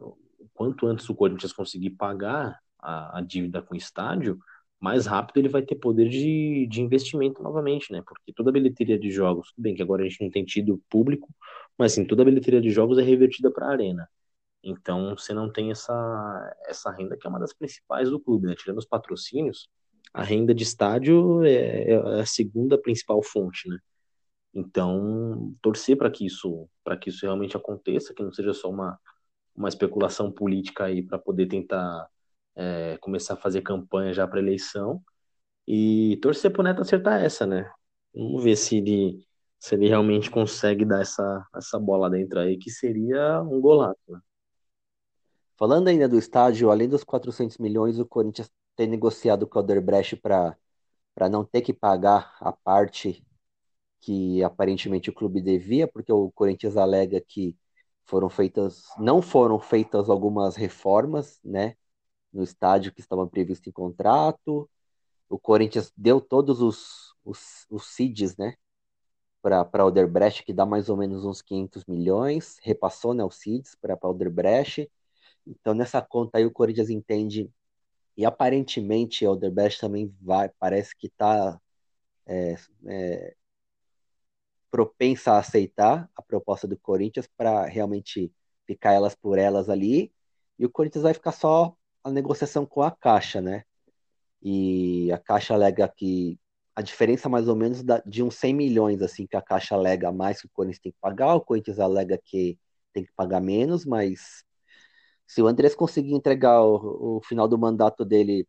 quanto 0.52 0.86
antes 0.86 1.08
o 1.08 1.14
Corinthians 1.14 1.54
conseguir 1.54 1.90
pagar 1.90 2.60
a, 2.78 3.18
a, 3.18 3.20
dívida 3.22 3.62
com 3.62 3.74
o 3.74 3.78
estádio, 3.78 4.38
mais 4.78 5.06
rápido 5.06 5.38
ele 5.38 5.48
vai 5.48 5.62
ter 5.62 5.76
poder 5.76 6.10
de, 6.10 6.66
de 6.68 6.82
investimento 6.82 7.42
novamente, 7.42 7.90
né? 7.90 8.02
Porque 8.06 8.30
toda 8.34 8.50
a 8.50 8.52
bilheteria 8.52 8.98
de 8.98 9.10
jogos, 9.10 9.52
tudo 9.54 9.62
bem 9.62 9.74
que 9.74 9.82
agora 9.82 10.02
a 10.02 10.08
gente 10.08 10.22
não 10.22 10.30
tem 10.30 10.44
tido 10.44 10.82
público, 10.90 11.28
mas 11.78 11.92
assim, 11.92 12.06
toda 12.06 12.20
a 12.22 12.26
bilheteria 12.26 12.60
de 12.60 12.68
jogos 12.70 12.98
é 12.98 13.02
revertida 13.02 13.50
para 13.50 13.68
a 13.68 13.70
arena. 13.70 14.06
Então 14.64 15.14
você 15.16 15.34
não 15.34 15.52
tem 15.52 15.70
essa, 15.70 16.56
essa 16.66 16.90
renda 16.90 17.16
que 17.16 17.26
é 17.26 17.30
uma 17.30 17.38
das 17.38 17.52
principais 17.52 18.10
do 18.10 18.18
clube, 18.20 18.46
né? 18.46 18.54
Tirando 18.56 18.78
os 18.78 18.86
patrocínios, 18.86 19.68
a 20.12 20.22
renda 20.22 20.54
de 20.54 20.62
estádio 20.62 21.44
é, 21.44 21.90
é 21.92 22.20
a 22.20 22.26
segunda 22.26 22.78
principal 22.80 23.22
fonte, 23.22 23.68
né? 23.68 23.78
Então, 24.54 25.54
torcer 25.62 25.96
para 25.98 26.10
que 26.10 26.26
isso 26.26 26.68
para 26.84 26.96
que 26.96 27.10
isso 27.10 27.22
realmente 27.26 27.56
aconteça, 27.56 28.14
que 28.14 28.22
não 28.22 28.32
seja 28.32 28.54
só 28.54 28.70
uma, 28.70 28.98
uma 29.56 29.68
especulação 29.68 30.32
política 30.32 30.84
aí 30.84 31.02
para 31.02 31.18
poder 31.18 31.46
tentar 31.46 32.08
é, 32.56 32.98
começar 32.98 33.34
a 33.34 33.36
fazer 33.36 33.62
campanha 33.62 34.12
já 34.14 34.26
para 34.26 34.40
eleição 34.40 35.02
e 35.66 36.18
torcer 36.22 36.52
para 36.52 36.60
o 36.62 36.64
Neto 36.64 36.82
acertar 36.82 37.22
essa, 37.24 37.46
né? 37.46 37.70
Vamos 38.14 38.44
ver 38.44 38.56
se 38.56 38.78
ele 38.78 39.26
se 39.58 39.74
ele 39.74 39.88
realmente 39.88 40.30
consegue 40.30 40.84
dar 40.84 41.00
essa, 41.02 41.46
essa 41.56 41.78
bola 41.78 42.10
dentro 42.10 42.38
aí, 42.38 42.58
que 42.58 42.70
seria 42.70 43.40
um 43.42 43.60
golaço, 43.60 43.98
né? 44.08 44.20
Falando 45.56 45.88
ainda 45.88 46.08
do 46.08 46.18
estádio, 46.18 46.70
além 46.70 46.88
dos 46.88 47.04
400 47.04 47.58
milhões, 47.58 47.98
o 47.98 48.06
Corinthians 48.06 48.50
tem 48.76 48.88
negociado 48.88 49.46
com 49.46 49.58
o 49.58 49.62
Odebrecht 49.62 50.16
para 50.16 50.56
não 51.30 51.44
ter 51.44 51.62
que 51.62 51.72
pagar 51.72 52.36
a 52.40 52.52
parte 52.52 53.24
que 54.00 54.42
aparentemente 54.42 55.10
o 55.10 55.14
clube 55.14 55.40
devia, 55.40 55.88
porque 55.88 56.12
o 56.12 56.30
Corinthians 56.32 56.76
alega 56.76 57.20
que 57.20 57.56
foram 58.04 58.28
feitas, 58.28 58.84
não 58.98 59.22
foram 59.22 59.58
feitas 59.58 60.10
algumas 60.10 60.56
reformas, 60.56 61.40
né, 61.44 61.76
no 62.32 62.42
estádio 62.42 62.92
que 62.92 63.00
estavam 63.00 63.28
previstas 63.28 63.68
em 63.68 63.72
contrato. 63.72 64.68
O 65.28 65.38
Corinthians 65.38 65.92
deu 65.96 66.20
todos 66.20 66.60
os, 66.60 67.14
os, 67.24 67.66
os 67.70 67.86
CIDs, 67.94 68.36
né, 68.36 68.56
para 69.40 69.84
o 69.84 69.88
Odebrecht, 69.88 70.44
que 70.44 70.52
dá 70.52 70.66
mais 70.66 70.88
ou 70.88 70.96
menos 70.96 71.24
uns 71.24 71.40
500 71.40 71.84
milhões, 71.86 72.58
repassou, 72.62 73.14
né, 73.14 73.24
os 73.24 73.36
CIDs 73.36 73.76
para 73.80 73.96
o 74.02 74.10
Odebrecht 74.10 74.90
então, 75.46 75.74
nessa 75.74 76.00
conta 76.02 76.38
aí, 76.38 76.46
o 76.46 76.50
Corinthians 76.52 76.90
entende, 76.90 77.50
e 78.16 78.24
aparentemente 78.24 79.24
o 79.24 79.30
Alderbest 79.30 79.80
também 79.80 80.14
vai, 80.20 80.48
parece 80.58 80.96
que 80.96 81.08
está 81.08 81.60
é, 82.26 82.56
é, 82.86 83.34
propensa 84.70 85.32
a 85.32 85.38
aceitar 85.38 86.10
a 86.16 86.22
proposta 86.22 86.66
do 86.66 86.78
Corinthians 86.78 87.28
para 87.36 87.64
realmente 87.66 88.32
ficar 88.66 88.92
elas 88.92 89.14
por 89.14 89.38
elas 89.38 89.68
ali, 89.68 90.12
e 90.58 90.64
o 90.64 90.70
Corinthians 90.70 91.02
vai 91.02 91.14
ficar 91.14 91.32
só 91.32 91.76
a 92.02 92.10
negociação 92.10 92.64
com 92.66 92.82
a 92.82 92.90
Caixa, 92.90 93.40
né? 93.40 93.64
E 94.42 95.10
a 95.12 95.18
Caixa 95.18 95.54
alega 95.54 95.88
que 95.88 96.38
a 96.76 96.82
diferença 96.82 97.28
mais 97.28 97.48
ou 97.48 97.56
menos 97.56 97.82
de 98.04 98.22
uns 98.22 98.34
100 98.36 98.54
milhões, 98.54 99.02
assim, 99.02 99.26
que 99.26 99.36
a 99.36 99.42
Caixa 99.42 99.74
alega 99.74 100.10
mais 100.10 100.40
que 100.40 100.46
o 100.46 100.50
Corinthians 100.52 100.80
tem 100.80 100.92
que 100.92 100.98
pagar, 101.00 101.34
o 101.34 101.40
Corinthians 101.40 101.78
alega 101.78 102.18
que 102.22 102.58
tem 102.92 103.04
que 103.04 103.12
pagar 103.16 103.40
menos, 103.40 103.84
mas 103.84 104.44
se 105.26 105.42
o 105.42 105.46
Andrés 105.46 105.74
conseguir 105.74 106.14
entregar 106.14 106.62
o, 106.62 107.18
o 107.18 107.20
final 107.22 107.48
do 107.48 107.58
mandato 107.58 108.04
dele 108.04 108.46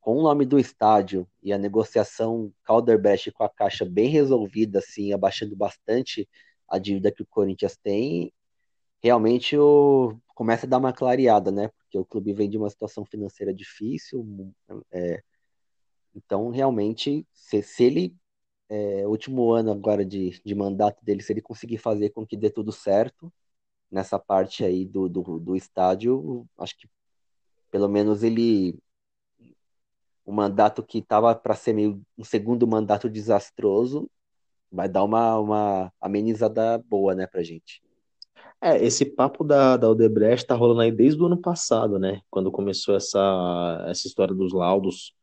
com 0.00 0.16
o 0.16 0.22
nome 0.22 0.44
do 0.44 0.58
estádio 0.58 1.28
e 1.42 1.52
a 1.52 1.58
negociação 1.58 2.52
Calderbest 2.64 3.30
com 3.32 3.44
a 3.44 3.48
Caixa 3.48 3.84
bem 3.84 4.08
resolvida, 4.08 4.80
assim, 4.80 5.12
abaixando 5.12 5.54
bastante 5.54 6.28
a 6.68 6.78
dívida 6.78 7.12
que 7.12 7.22
o 7.22 7.26
Corinthians 7.26 7.76
tem, 7.76 8.32
realmente 9.00 9.56
o, 9.56 10.16
começa 10.34 10.66
a 10.66 10.68
dar 10.68 10.78
uma 10.78 10.92
clareada, 10.92 11.50
né? 11.52 11.68
Porque 11.78 11.98
o 11.98 12.04
clube 12.04 12.32
vem 12.32 12.48
de 12.50 12.58
uma 12.58 12.70
situação 12.70 13.04
financeira 13.04 13.54
difícil. 13.54 14.52
É, 14.90 15.22
então, 16.14 16.50
realmente, 16.50 17.26
se, 17.32 17.62
se 17.62 17.84
ele, 17.84 18.16
é, 18.68 19.06
último 19.06 19.52
ano 19.52 19.70
agora 19.70 20.04
de, 20.04 20.40
de 20.44 20.54
mandato 20.54 21.04
dele, 21.04 21.22
se 21.22 21.32
ele 21.32 21.42
conseguir 21.42 21.78
fazer 21.78 22.10
com 22.10 22.26
que 22.26 22.36
dê 22.36 22.50
tudo 22.50 22.72
certo, 22.72 23.32
nessa 23.92 24.18
parte 24.18 24.64
aí 24.64 24.86
do, 24.86 25.08
do, 25.08 25.38
do 25.38 25.54
estádio, 25.54 26.46
acho 26.58 26.76
que 26.78 26.88
pelo 27.70 27.88
menos 27.88 28.22
ele 28.22 28.78
o 30.24 30.32
mandato 30.32 30.82
que 30.82 30.98
estava 30.98 31.34
para 31.34 31.54
ser 31.54 31.72
meio 31.72 32.00
um 32.16 32.24
segundo 32.24 32.66
mandato 32.66 33.08
desastroso 33.10 34.08
vai 34.70 34.88
dar 34.88 35.04
uma, 35.04 35.38
uma 35.38 35.92
amenizada 36.00 36.78
boa, 36.88 37.14
né, 37.14 37.26
pra 37.26 37.42
gente. 37.42 37.82
É, 38.60 38.82
esse 38.82 39.04
papo 39.04 39.44
da, 39.44 39.76
da 39.76 39.90
Odebrecht 39.90 40.46
tá 40.46 40.54
rolando 40.54 40.80
aí 40.80 40.92
desde 40.92 41.20
o 41.20 41.26
ano 41.26 41.36
passado, 41.36 41.98
né, 41.98 42.22
quando 42.30 42.50
começou 42.50 42.96
essa, 42.96 43.84
essa 43.88 44.06
história 44.06 44.34
dos 44.34 44.52
laudos 44.52 45.14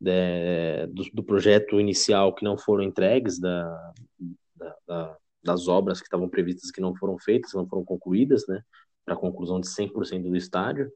de, 0.00 0.86
do, 0.88 1.04
do, 1.14 1.22
projeto 1.22 1.80
inicial 1.80 2.34
que 2.34 2.44
não 2.44 2.58
foram 2.58 2.82
entregues 2.84 3.38
da, 3.38 3.92
da, 4.56 4.76
da 4.86 5.16
das 5.42 5.68
obras 5.68 6.00
que 6.00 6.06
estavam 6.06 6.28
previstas 6.28 6.70
que 6.70 6.80
não 6.80 6.94
foram 6.96 7.18
feitas, 7.18 7.52
não 7.54 7.66
foram 7.66 7.84
concluídas, 7.84 8.46
né, 8.48 8.62
para 9.04 9.14
a 9.14 9.18
conclusão 9.18 9.60
de 9.60 9.68
100% 9.68 10.28
do 10.28 10.36
estádio. 10.36 10.90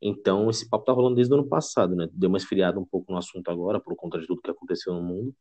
Então, 0.00 0.50
esse 0.50 0.68
papo 0.68 0.84
tá 0.84 0.92
rolando 0.92 1.16
desde 1.16 1.32
o 1.32 1.38
ano 1.38 1.48
passado, 1.48 1.94
né? 1.94 2.08
Deu 2.12 2.28
uma 2.28 2.36
esfriada 2.38 2.78
um 2.80 2.84
pouco 2.84 3.12
no 3.12 3.18
assunto 3.18 3.48
agora, 3.50 3.80
por 3.80 3.94
conta 3.94 4.18
de 4.18 4.26
tudo 4.26 4.42
que 4.42 4.50
aconteceu 4.50 4.92
no 4.92 5.02
mundo. 5.02 5.34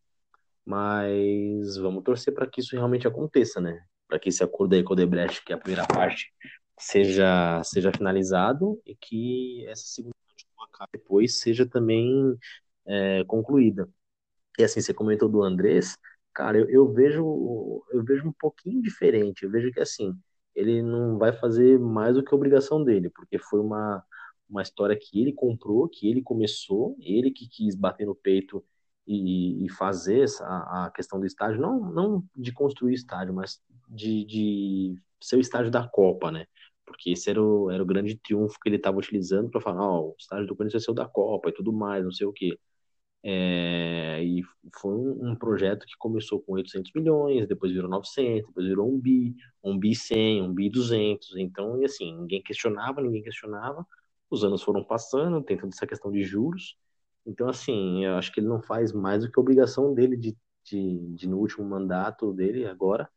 Mas 0.64 1.78
vamos 1.78 2.04
torcer 2.04 2.34
para 2.34 2.46
que 2.46 2.62
isso 2.62 2.76
realmente 2.76 3.08
aconteça, 3.08 3.60
né? 3.60 3.84
Para 4.08 4.20
que 4.20 4.30
esse 4.30 4.44
acordo 4.44 4.76
aí 4.76 4.84
com 4.84 4.94
o 4.94 4.96
Debrecht, 4.96 5.44
que 5.44 5.52
é 5.52 5.56
a 5.56 5.60
primeira 5.60 5.88
parte, 5.88 6.32
seja, 6.78 7.64
seja 7.64 7.92
finalizado 7.92 8.80
e 8.86 8.96
que 8.96 9.66
essa 9.68 9.84
segunda 9.86 10.14
parte 10.78 10.92
depois 10.94 11.40
seja 11.40 11.66
também 11.68 12.38
é, 12.86 13.24
concluída. 13.26 13.90
E 14.60 14.64
assim, 14.64 14.82
você 14.82 14.94
comentou 14.94 15.30
do 15.30 15.42
Andrés, 15.44 15.98
Cara, 16.34 16.58
eu, 16.58 16.70
eu 16.70 16.94
vejo 16.94 17.84
eu 17.92 18.04
vejo 18.04 18.28
um 18.28 18.34
pouquinho 18.34 18.82
diferente. 18.82 19.44
Eu 19.44 19.52
vejo 19.52 19.72
que 19.72 19.80
assim, 19.80 20.14
ele 20.56 20.82
não 20.82 21.18
vai 21.18 21.34
fazer 21.34 21.80
mais 21.80 22.16
do 22.16 22.24
que 22.24 22.34
a 22.34 22.38
obrigação 22.38 22.84
dele, 22.84 23.10
porque 23.10 23.38
foi 23.38 23.60
uma, 23.60 24.04
uma 24.50 24.62
história 24.62 24.98
que 25.00 25.22
ele 25.22 25.34
comprou, 25.34 25.88
que 25.90 26.10
ele 26.10 26.22
começou, 26.22 26.96
ele 27.00 27.32
que 27.32 27.48
quis 27.48 27.76
bater 27.76 28.06
no 28.06 28.16
peito 28.16 28.64
e, 29.08 29.66
e 29.66 29.70
fazer 29.70 30.22
essa, 30.22 30.46
a 30.46 30.92
questão 30.96 31.20
do 31.20 31.26
estádio, 31.26 31.62
não, 31.62 31.92
não 31.92 32.24
de 32.36 32.52
construir 32.54 32.94
estádio, 32.94 33.34
mas 33.34 33.62
de, 33.90 34.26
de 34.26 34.96
ser 35.22 35.38
o 35.38 35.42
estádio 35.42 35.72
da 35.72 35.88
Copa, 35.88 36.32
né? 36.32 36.46
Porque 36.86 37.12
esse 37.12 37.30
era 37.30 37.42
o, 37.42 37.72
era 37.72 37.82
o 37.82 37.86
grande 37.86 38.18
triunfo 38.18 38.60
que 38.62 38.70
ele 38.70 38.76
estava 38.78 38.98
utilizando 38.98 39.50
para 39.50 39.62
falar, 39.62 39.82
ó, 39.82 40.02
oh, 40.02 40.10
o 40.12 40.16
estádio 40.20 40.48
do 40.48 40.56
Corinthians 40.56 40.84
ser 40.84 40.92
o 40.92 40.94
da 40.94 41.08
Copa 41.08 41.50
e 41.50 41.54
tudo 41.54 41.72
mais, 41.74 42.04
não 42.04 42.12
sei 42.12 42.28
o 42.28 42.34
quê. 42.34 42.58
É, 43.24 43.81
e 44.24 44.44
foi 44.76 44.94
um, 44.94 45.32
um, 45.32 45.36
projeto 45.36 45.86
que 45.86 45.98
começou 45.98 46.42
com 46.42 46.54
800 46.54 46.92
milhões, 46.96 47.48
depois 47.48 47.72
virou 47.72 47.90
900, 47.90 48.48
depois 48.48 48.68
virou 48.68 48.90
um 48.92 49.00
bi, 49.00 49.36
um 49.64 49.78
bi 49.78 49.96
100, 49.96 50.42
um 50.42 50.54
bi 50.54 50.70
200. 50.70 51.36
Então, 51.38 51.82
e 51.82 51.86
assim, 51.86 52.16
ninguém 52.16 52.42
questionava, 52.42 53.02
ninguém 53.02 53.24
questionava. 53.24 53.86
Os 54.30 54.44
anos 54.44 54.64
foram 54.64 54.84
passando, 54.84 55.44
tem 55.44 55.58
toda 55.58 55.70
essa 55.74 55.88
questão 55.88 56.12
de 56.12 56.24
juros. 56.24 56.78
Então, 57.26 57.50
assim, 57.50 58.06
eu 58.06 58.16
acho 58.16 58.32
que 58.32 58.40
ele 58.40 58.48
não 58.48 58.62
faz 58.62 58.94
mais 58.94 59.24
do 59.24 59.32
que 59.32 59.40
a 59.40 59.42
obrigação 59.42 59.94
dele 59.94 60.18
de, 60.18 60.38
de, 60.64 61.16
de 61.16 61.28
no 61.28 61.38
último 61.38 61.68
mandato 61.68 62.34
dele, 62.34 62.66
agora, 62.66 63.10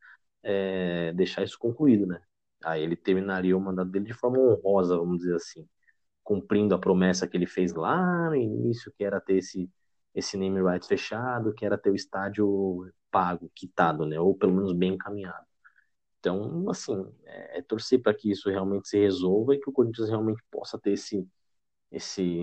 é, 0.43 1.13
deixar 1.15 1.43
isso 1.45 1.59
concluído, 1.59 2.07
né? 2.07 2.21
Aí 2.65 2.83
ele 2.83 2.97
terminaria 2.97 3.57
o 3.57 3.61
mandato 3.61 3.91
dele 3.91 4.07
de 4.07 4.15
forma 4.15 4.39
honrosa, 4.39 4.97
vamos 4.97 5.19
dizer 5.19 5.37
assim, 5.37 5.67
cumprindo 6.23 6.75
a 6.75 6.79
promessa 6.79 7.29
que 7.29 7.37
ele 7.37 7.47
fez 7.47 7.75
lá 7.75 8.31
no 8.31 8.37
início, 8.37 8.93
que 8.97 9.05
era 9.05 9.21
ter 9.21 9.37
esse 9.39 9.71
esse 10.15 10.37
name 10.37 10.63
rights 10.63 10.89
fechado, 10.89 11.55
que 11.55 11.65
era 11.67 11.79
ter 11.79 11.91
o 11.91 11.95
estádio 11.97 12.93
pago, 13.11 13.51
quitado, 13.55 14.07
né? 14.07 14.19
Ou 14.21 14.35
pelo 14.37 14.55
menos 14.55 14.73
bem 14.73 14.95
encaminhado. 14.95 15.47
Então, 16.21 16.69
assim, 16.71 17.07
é, 17.25 17.59
é 17.59 17.63
torcer 17.63 18.03
para 18.03 18.15
que 18.15 18.31
isso 18.31 18.51
realmente 18.51 18.89
se 18.89 18.99
resolva 18.99 19.55
e 19.55 19.61
que 19.61 19.69
o 19.71 19.73
Corinthians 19.73 20.09
realmente 20.09 20.43
possa 20.51 20.79
ter 20.79 20.93
esse, 20.93 21.29
esse, 21.91 22.41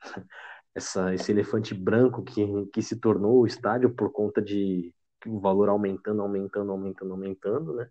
essa, 0.74 1.14
esse 1.14 1.32
elefante 1.32 1.74
branco 1.74 2.22
que, 2.24 2.66
que 2.72 2.82
se 2.82 2.98
tornou 3.00 3.40
o 3.42 3.46
estádio 3.46 3.94
por 3.94 4.12
conta 4.12 4.40
de 4.42 4.94
o 5.26 5.40
valor 5.40 5.68
aumentando, 5.68 6.22
aumentando, 6.22 6.72
aumentando, 6.72 7.12
aumentando, 7.12 7.74
né? 7.74 7.90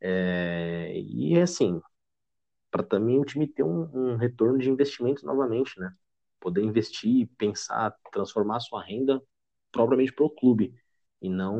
É, 0.00 0.92
e 1.00 1.40
assim, 1.40 1.80
para 2.70 2.82
também 2.82 3.20
o 3.20 3.24
time 3.24 3.46
ter 3.46 3.62
um, 3.62 3.88
um, 3.94 4.16
retorno 4.16 4.58
de 4.58 4.70
investimento 4.70 5.24
novamente, 5.26 5.78
né? 5.78 5.94
Poder 6.44 6.62
investir, 6.62 7.26
pensar, 7.38 7.96
transformar 8.12 8.58
a 8.58 8.60
sua 8.60 8.84
renda 8.84 9.18
propriamente 9.72 10.12
para 10.12 10.26
o 10.26 10.30
clube 10.30 10.74
e 11.22 11.30
não 11.30 11.56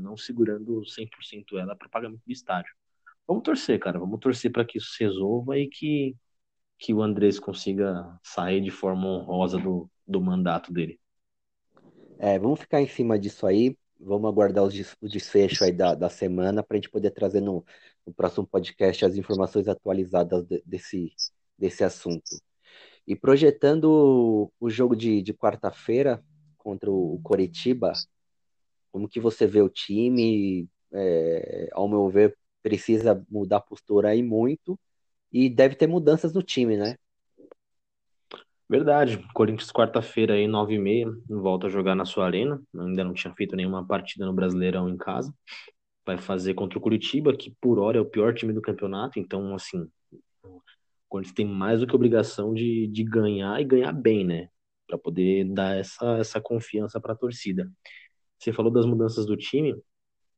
não 0.00 0.16
segurando 0.16 0.82
100% 0.84 1.56
ela 1.56 1.76
para 1.76 1.88
pagamento 1.88 2.22
do 2.26 2.32
estádio. 2.32 2.74
Vamos 3.28 3.44
torcer, 3.44 3.78
cara, 3.78 3.96
vamos 3.96 4.18
torcer 4.18 4.50
para 4.50 4.64
que 4.64 4.78
isso 4.78 4.90
se 4.90 5.04
resolva 5.04 5.56
e 5.56 5.68
que, 5.68 6.16
que 6.80 6.92
o 6.92 7.00
Andrés 7.00 7.38
consiga 7.38 8.18
sair 8.24 8.60
de 8.60 8.72
forma 8.72 9.06
honrosa 9.06 9.56
do, 9.56 9.88
do 10.04 10.20
mandato 10.20 10.72
dele. 10.72 10.98
É, 12.18 12.40
vamos 12.40 12.58
ficar 12.58 12.82
em 12.82 12.88
cima 12.88 13.16
disso 13.16 13.46
aí, 13.46 13.78
vamos 14.00 14.28
aguardar 14.28 14.64
os 14.64 14.74
o 15.00 15.08
desfecho 15.08 15.62
aí 15.62 15.70
da, 15.70 15.94
da 15.94 16.10
semana 16.10 16.60
para 16.64 16.76
a 16.76 16.80
gente 16.80 16.90
poder 16.90 17.12
trazer 17.12 17.40
no, 17.40 17.64
no, 18.04 18.12
próximo 18.12 18.44
podcast 18.44 19.04
as 19.04 19.16
informações 19.16 19.68
atualizadas 19.68 20.44
de, 20.44 20.60
desse, 20.66 21.12
desse 21.56 21.84
assunto. 21.84 22.42
E 23.08 23.16
projetando 23.16 24.52
o 24.60 24.68
jogo 24.68 24.94
de, 24.94 25.22
de 25.22 25.32
quarta-feira 25.32 26.22
contra 26.58 26.90
o 26.90 27.18
Coritiba, 27.22 27.94
como 28.92 29.08
que 29.08 29.18
você 29.18 29.46
vê 29.46 29.62
o 29.62 29.68
time? 29.70 30.68
É, 30.92 31.70
ao 31.72 31.88
meu 31.88 32.06
ver, 32.10 32.36
precisa 32.62 33.24
mudar 33.30 33.56
a 33.56 33.60
postura 33.60 34.10
aí 34.10 34.22
muito 34.22 34.78
e 35.32 35.48
deve 35.48 35.74
ter 35.74 35.86
mudanças 35.86 36.34
no 36.34 36.42
time, 36.42 36.76
né? 36.76 36.96
Verdade. 38.68 39.26
Corinthians 39.32 39.72
quarta-feira 39.72 40.34
aí, 40.34 40.46
nove 40.46 40.74
e 40.74 40.78
meia, 40.78 41.10
volta 41.30 41.68
a 41.68 41.70
jogar 41.70 41.94
na 41.94 42.04
sua 42.04 42.26
arena. 42.26 42.60
Ainda 42.78 43.04
não 43.04 43.14
tinha 43.14 43.34
feito 43.34 43.56
nenhuma 43.56 43.86
partida 43.86 44.26
no 44.26 44.34
Brasileirão 44.34 44.86
em 44.86 44.98
casa. 44.98 45.32
Vai 46.04 46.18
fazer 46.18 46.52
contra 46.52 46.78
o 46.78 46.82
Curitiba, 46.82 47.34
que 47.34 47.56
por 47.58 47.78
hora 47.78 47.96
é 47.96 48.00
o 48.02 48.10
pior 48.10 48.34
time 48.34 48.52
do 48.52 48.60
campeonato. 48.60 49.18
Então, 49.18 49.54
assim, 49.54 49.88
Corinthians 51.08 51.34
tem 51.34 51.46
mais 51.46 51.80
do 51.80 51.86
que 51.86 51.94
obrigação 51.94 52.54
de, 52.54 52.86
de 52.88 53.04
ganhar 53.04 53.60
e 53.60 53.64
ganhar 53.64 53.92
bem, 53.92 54.24
né? 54.24 54.48
Para 54.86 54.98
poder 54.98 55.44
dar 55.44 55.76
essa, 55.76 56.18
essa 56.18 56.40
confiança 56.40 57.00
para 57.00 57.12
a 57.12 57.16
torcida. 57.16 57.70
Você 58.38 58.52
falou 58.52 58.72
das 58.72 58.86
mudanças 58.86 59.26
do 59.26 59.36
time. 59.36 59.74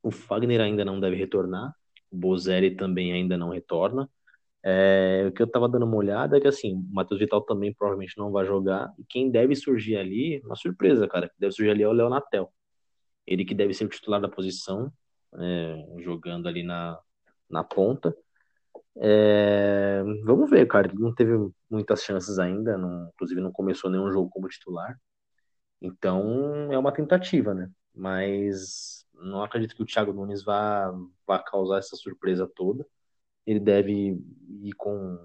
O 0.02 0.10
Fagner 0.10 0.60
ainda 0.60 0.84
não 0.84 1.00
deve 1.00 1.16
retornar. 1.16 1.74
O 2.10 2.16
Bozelli 2.16 2.74
também 2.76 3.12
ainda 3.12 3.36
não 3.36 3.50
retorna. 3.50 4.08
É, 4.62 5.24
o 5.28 5.32
que 5.32 5.42
eu 5.42 5.46
tava 5.50 5.68
dando 5.68 5.86
uma 5.86 5.96
olhada 5.96 6.36
é 6.36 6.40
que 6.40 6.48
assim, 6.48 6.74
o 6.74 6.94
Matheus 6.94 7.18
Vital 7.18 7.40
também 7.42 7.72
provavelmente 7.74 8.16
não 8.18 8.30
vai 8.30 8.44
jogar. 8.46 8.92
E 8.98 9.04
quem 9.08 9.30
deve 9.30 9.54
surgir 9.54 9.96
ali, 9.96 10.40
uma 10.44 10.56
surpresa, 10.56 11.08
cara, 11.08 11.28
que 11.28 11.34
deve 11.38 11.52
surgir 11.52 11.70
ali 11.70 11.82
é 11.82 11.88
o 11.88 11.92
Leonatel. 11.92 12.52
Ele 13.26 13.44
que 13.44 13.54
deve 13.54 13.74
ser 13.74 13.84
o 13.84 13.88
titular 13.88 14.20
da 14.20 14.28
posição, 14.28 14.92
é, 15.38 15.86
jogando 16.00 16.48
ali 16.48 16.62
na, 16.62 16.98
na 17.48 17.64
ponta. 17.64 18.14
É, 18.96 20.02
vamos 20.24 20.50
ver, 20.50 20.66
cara. 20.66 20.88
Ele 20.88 20.98
não 20.98 21.14
teve 21.14 21.32
muitas 21.70 22.02
chances 22.02 22.38
ainda, 22.38 22.76
não, 22.76 23.08
inclusive 23.14 23.40
não 23.40 23.52
começou 23.52 23.90
nenhum 23.90 24.10
jogo 24.10 24.30
como 24.30 24.48
titular. 24.48 24.98
Então 25.80 26.72
é 26.72 26.78
uma 26.78 26.92
tentativa, 26.92 27.54
né? 27.54 27.70
Mas 27.94 29.06
não 29.14 29.42
acredito 29.42 29.74
que 29.76 29.82
o 29.82 29.86
Thiago 29.86 30.12
Nunes 30.12 30.44
vá, 30.44 30.92
vá 31.26 31.38
causar 31.42 31.78
essa 31.78 31.96
surpresa 31.96 32.50
toda 32.54 32.86
ele 33.46 33.60
deve 33.60 33.92
ir 34.62 34.72
com, 34.76 35.18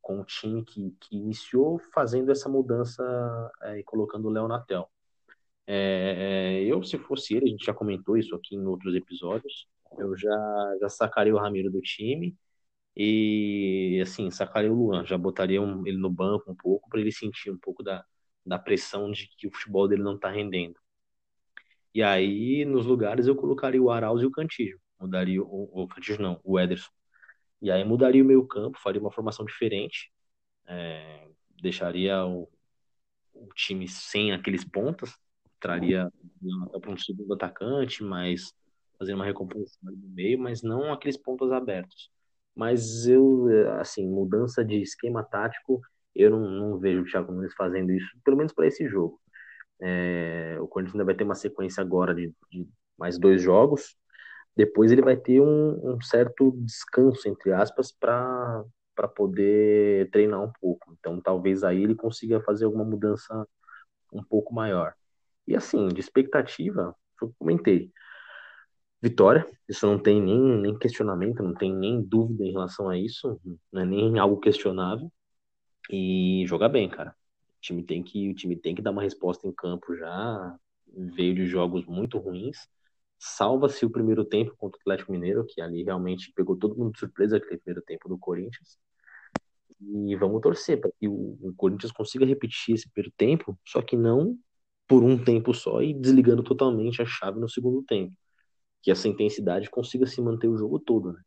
com 0.00 0.20
o 0.20 0.24
time 0.24 0.64
que, 0.64 0.94
que 1.00 1.16
iniciou 1.16 1.78
fazendo 1.94 2.30
essa 2.30 2.48
mudança 2.48 3.02
é, 3.62 3.78
e 3.78 3.84
colocando 3.84 4.28
o 4.28 4.30
Léo 4.30 4.48
Natel. 4.48 4.90
É, 5.66 6.60
é, 6.60 6.64
eu, 6.64 6.82
se 6.82 6.98
fosse 6.98 7.34
ele, 7.34 7.46
a 7.46 7.48
gente 7.50 7.64
já 7.64 7.74
comentou 7.74 8.16
isso 8.16 8.34
aqui 8.34 8.56
em 8.56 8.66
outros 8.66 8.94
episódios, 8.94 9.68
eu 9.98 10.16
já, 10.16 10.76
já 10.80 10.88
sacaria 10.88 11.34
o 11.34 11.38
Ramiro 11.38 11.70
do 11.70 11.80
time 11.80 12.36
e, 12.96 14.00
assim, 14.02 14.30
sacaria 14.30 14.70
o 14.72 14.74
Luan, 14.74 15.04
já 15.06 15.16
botaria 15.16 15.60
um, 15.62 15.86
ele 15.86 15.96
no 15.96 16.10
banco 16.10 16.50
um 16.50 16.54
pouco 16.54 16.88
para 16.90 17.00
ele 17.00 17.12
sentir 17.12 17.50
um 17.50 17.58
pouco 17.58 17.82
da, 17.82 18.04
da 18.44 18.58
pressão 18.58 19.10
de 19.10 19.28
que 19.36 19.46
o 19.46 19.52
futebol 19.52 19.88
dele 19.88 20.02
não 20.02 20.16
está 20.16 20.30
rendendo. 20.30 20.76
E 21.94 22.02
aí, 22.02 22.64
nos 22.64 22.86
lugares, 22.86 23.26
eu 23.26 23.36
colocaria 23.36 23.82
o 23.82 23.90
Arauz 23.90 24.22
e 24.22 24.26
o 24.26 24.30
Cantillo. 24.30 24.78
Mudaria 25.00 25.42
o, 25.42 25.82
o 25.82 25.88
Cantillo, 25.88 26.22
não, 26.22 26.40
o 26.44 26.58
Ederson. 26.58 26.90
E 27.60 27.70
aí 27.70 27.84
mudaria 27.84 28.22
o 28.22 28.26
meio 28.26 28.46
campo, 28.46 28.78
faria 28.80 29.00
uma 29.00 29.12
formação 29.12 29.44
diferente, 29.44 30.10
é, 30.66 31.28
deixaria 31.60 32.24
o, 32.26 32.48
o, 33.32 33.48
time 33.54 33.86
sem 33.88 34.32
aqueles 34.32 34.64
pontas, 34.64 35.16
traria 35.60 36.10
para 36.80 36.90
um 36.90 36.96
segundo 36.96 37.34
atacante, 37.34 38.02
mas 38.02 38.52
fazer 38.98 39.14
uma 39.14 39.24
recomposição 39.24 39.92
no 39.92 40.08
meio, 40.08 40.38
mas 40.40 40.62
não 40.62 40.92
aqueles 40.92 41.16
pontos 41.16 41.52
abertos. 41.52 42.10
Mas 42.54 43.06
eu, 43.06 43.46
assim, 43.80 44.06
mudança 44.08 44.64
de 44.64 44.80
esquema 44.82 45.22
tático, 45.24 45.80
eu 46.14 46.30
não, 46.30 46.40
não 46.40 46.78
vejo 46.78 47.02
o 47.02 47.04
Thiago 47.04 47.32
Nunes 47.32 47.54
fazendo 47.54 47.92
isso, 47.92 48.08
pelo 48.24 48.36
menos 48.36 48.52
para 48.52 48.66
esse 48.66 48.86
jogo. 48.88 49.20
É, 49.80 50.56
o 50.60 50.68
Corinthians 50.68 50.94
ainda 50.94 51.04
vai 51.04 51.14
ter 51.14 51.24
uma 51.24 51.34
sequência 51.34 51.80
agora 51.80 52.14
de, 52.14 52.32
de 52.50 52.68
mais 52.98 53.18
dois 53.18 53.42
jogos, 53.42 53.96
depois 54.56 54.92
ele 54.92 55.02
vai 55.02 55.16
ter 55.16 55.40
um, 55.40 55.94
um 55.94 56.00
certo 56.00 56.52
descanso, 56.58 57.28
entre 57.28 57.52
aspas, 57.52 57.90
para 57.92 58.64
poder 59.16 60.10
treinar 60.10 60.42
um 60.42 60.52
pouco. 60.60 60.94
Então, 60.98 61.20
talvez 61.20 61.64
aí 61.64 61.82
ele 61.82 61.94
consiga 61.94 62.40
fazer 62.40 62.66
alguma 62.66 62.84
mudança 62.84 63.46
um 64.12 64.22
pouco 64.22 64.54
maior. 64.54 64.94
E 65.46 65.56
assim, 65.56 65.88
de 65.88 66.00
expectativa, 66.00 66.94
eu 67.20 67.34
comentei. 67.38 67.90
Vitória, 69.02 69.46
isso 69.68 69.86
não 69.86 69.98
tem 69.98 70.22
nem, 70.22 70.40
nem 70.60 70.78
questionamento, 70.78 71.42
não 71.42 71.54
tem 71.54 71.74
nem 71.74 72.00
dúvida 72.00 72.44
em 72.44 72.52
relação 72.52 72.88
a 72.88 72.96
isso, 72.96 73.40
não 73.72 73.82
é 73.82 73.84
nem 73.84 74.18
algo 74.18 74.38
questionável. 74.38 75.12
E 75.90 76.44
jogar 76.46 76.68
bem, 76.68 76.88
cara. 76.88 77.10
O 77.58 77.60
time 77.60 77.82
tem 77.82 78.02
que, 78.02 78.30
o 78.30 78.34
time 78.34 78.56
tem 78.56 78.74
que 78.74 78.82
dar 78.82 78.92
uma 78.92 79.02
resposta 79.02 79.46
em 79.46 79.52
campo 79.52 79.96
já. 79.96 80.56
Veio 80.94 81.34
de 81.34 81.46
jogos 81.46 81.84
muito 81.86 82.18
ruins 82.18 82.58
salva-se 83.24 83.86
o 83.86 83.90
primeiro 83.90 84.24
tempo 84.24 84.52
contra 84.56 84.76
o 84.78 84.80
Atlético 84.80 85.12
Mineiro, 85.12 85.46
que 85.46 85.60
ali 85.60 85.84
realmente 85.84 86.32
pegou 86.34 86.56
todo 86.56 86.74
mundo 86.74 86.92
de 86.92 86.98
surpresa 86.98 87.36
aquele 87.36 87.58
primeiro 87.58 87.80
tempo 87.82 88.08
do 88.08 88.18
Corinthians. 88.18 88.76
E 89.80 90.16
vamos 90.16 90.40
torcer 90.40 90.80
para 90.80 90.90
que 90.98 91.06
o, 91.06 91.38
o, 91.40 91.54
Corinthians 91.56 91.92
consiga 91.92 92.26
repetir 92.26 92.74
esse 92.74 92.90
primeiro 92.90 93.14
tempo, 93.16 93.56
só 93.64 93.80
que 93.80 93.96
não 93.96 94.36
por 94.88 95.04
um 95.04 95.16
tempo 95.16 95.54
só 95.54 95.80
e 95.80 95.94
desligando 95.94 96.42
totalmente 96.42 97.00
a 97.00 97.06
chave 97.06 97.38
no 97.38 97.48
segundo 97.48 97.84
tempo. 97.84 98.12
Que 98.82 98.90
essa 98.90 99.08
intensidade 99.08 99.70
consiga 99.70 100.06
se 100.06 100.20
manter 100.20 100.48
o 100.48 100.56
jogo 100.56 100.78
todo, 100.78 101.12
né? 101.12 101.20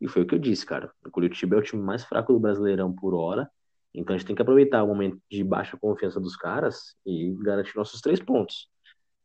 E 0.00 0.08
foi 0.08 0.22
o 0.22 0.26
que 0.26 0.34
eu 0.34 0.38
disse, 0.38 0.66
cara. 0.66 0.92
O 1.06 1.10
Curitiba 1.10 1.56
é 1.56 1.58
o 1.58 1.62
time 1.62 1.82
mais 1.82 2.04
fraco 2.04 2.32
do 2.32 2.40
Brasileirão 2.40 2.94
por 2.94 3.14
hora. 3.14 3.50
Então 3.94 4.14
a 4.14 4.18
gente 4.18 4.26
tem 4.26 4.36
que 4.36 4.42
aproveitar 4.42 4.82
o 4.84 4.88
momento 4.88 5.18
de 5.30 5.42
baixa 5.42 5.76
confiança 5.76 6.20
dos 6.20 6.36
caras 6.36 6.94
e 7.06 7.34
garantir 7.42 7.76
nossos 7.76 8.00
três 8.00 8.20
pontos 8.20 8.68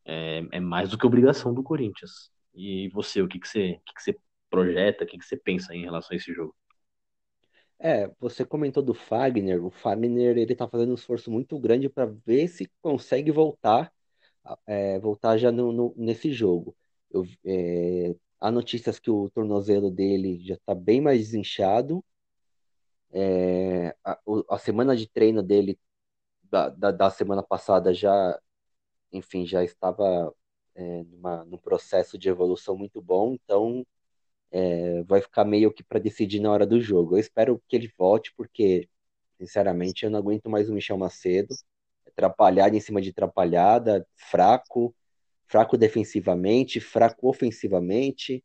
é, 0.06 0.44
é 0.52 0.60
mais 0.60 0.90
do 0.90 0.98
que 0.98 1.06
obrigação 1.06 1.54
do 1.54 1.64
Corinthians. 1.64 2.32
E 2.54 2.90
você, 2.90 3.22
o 3.22 3.28
que, 3.28 3.40
que, 3.40 3.48
você, 3.48 3.72
o 3.72 3.84
que, 3.86 3.94
que 3.94 4.04
você 4.04 4.16
projeta, 4.50 5.04
o 5.04 5.08
que, 5.08 5.18
que 5.18 5.26
você 5.26 5.38
pensa 5.38 5.74
em 5.74 5.84
relação 5.84 6.10
a 6.14 6.16
esse 6.16 6.34
jogo? 6.34 6.56
É, 7.80 8.12
você 8.20 8.46
comentou 8.46 8.84
do 8.84 8.94
Fagner. 8.94 9.64
O 9.66 9.72
Fagner 9.72 10.38
ele 10.38 10.56
tá 10.56 10.68
fazendo 10.68 10.92
um 10.92 10.96
esforço 10.96 11.32
muito 11.32 11.58
grande 11.60 11.90
para 11.90 12.06
ver 12.06 12.48
se 12.48 12.70
consegue 12.82 13.32
voltar, 13.32 13.92
é, 14.68 15.00
voltar 15.00 15.38
já 15.38 15.52
no, 15.52 15.72
no, 15.72 15.94
nesse 15.98 16.32
jogo. 16.32 16.76
Eu, 17.12 17.26
é, 17.46 18.16
há 18.40 18.52
notícias 18.52 19.00
que 19.00 19.12
o 19.12 19.30
tornozelo 19.32 19.92
dele 19.92 20.40
já 20.44 20.56
está 20.56 20.76
bem 20.76 21.02
mais 21.02 21.20
desinchado. 21.20 22.04
É, 23.14 23.96
a, 24.04 24.20
a, 24.50 24.58
semana 24.58 24.96
de 24.96 25.08
treino 25.08 25.44
dele 25.44 25.78
da, 26.44 26.70
da, 26.70 26.92
da 26.92 27.10
semana 27.10 27.44
passada 27.44 27.94
já 27.94 28.40
enfim, 29.12 29.46
já 29.46 29.64
estava 29.64 30.34
é, 30.76 31.04
numa, 31.04 31.44
num 31.46 31.58
processo 31.58 32.18
de 32.18 32.30
evolução 32.30 32.78
muito 32.78 33.02
bom, 33.02 33.34
então 33.34 33.86
é, 34.52 35.04
vai 35.04 35.22
ficar 35.22 35.46
meio 35.46 35.74
que 35.74 35.84
para 35.84 36.00
decidir 36.00 36.40
na 36.40 36.52
hora 36.52 36.66
do 36.68 36.82
jogo. 36.82 37.16
Eu 37.16 37.20
espero 37.20 37.62
que 37.68 37.76
ele 37.76 37.92
volte, 37.98 38.34
porque, 38.36 38.90
sinceramente, 39.40 40.06
eu 40.06 40.12
não 40.12 40.20
aguento 40.20 40.50
mais 40.50 40.70
o 40.70 40.74
Michel 40.74 40.98
Macedo. 40.98 41.56
Atrapalhada 42.08 42.76
em 42.76 42.80
cima 42.82 43.02
de 43.02 43.10
atrapalhada, 43.12 44.08
fraco, 44.16 44.96
fraco 45.52 45.78
defensivamente, 45.78 46.80
fraco 46.80 47.30
ofensivamente. 47.30 48.44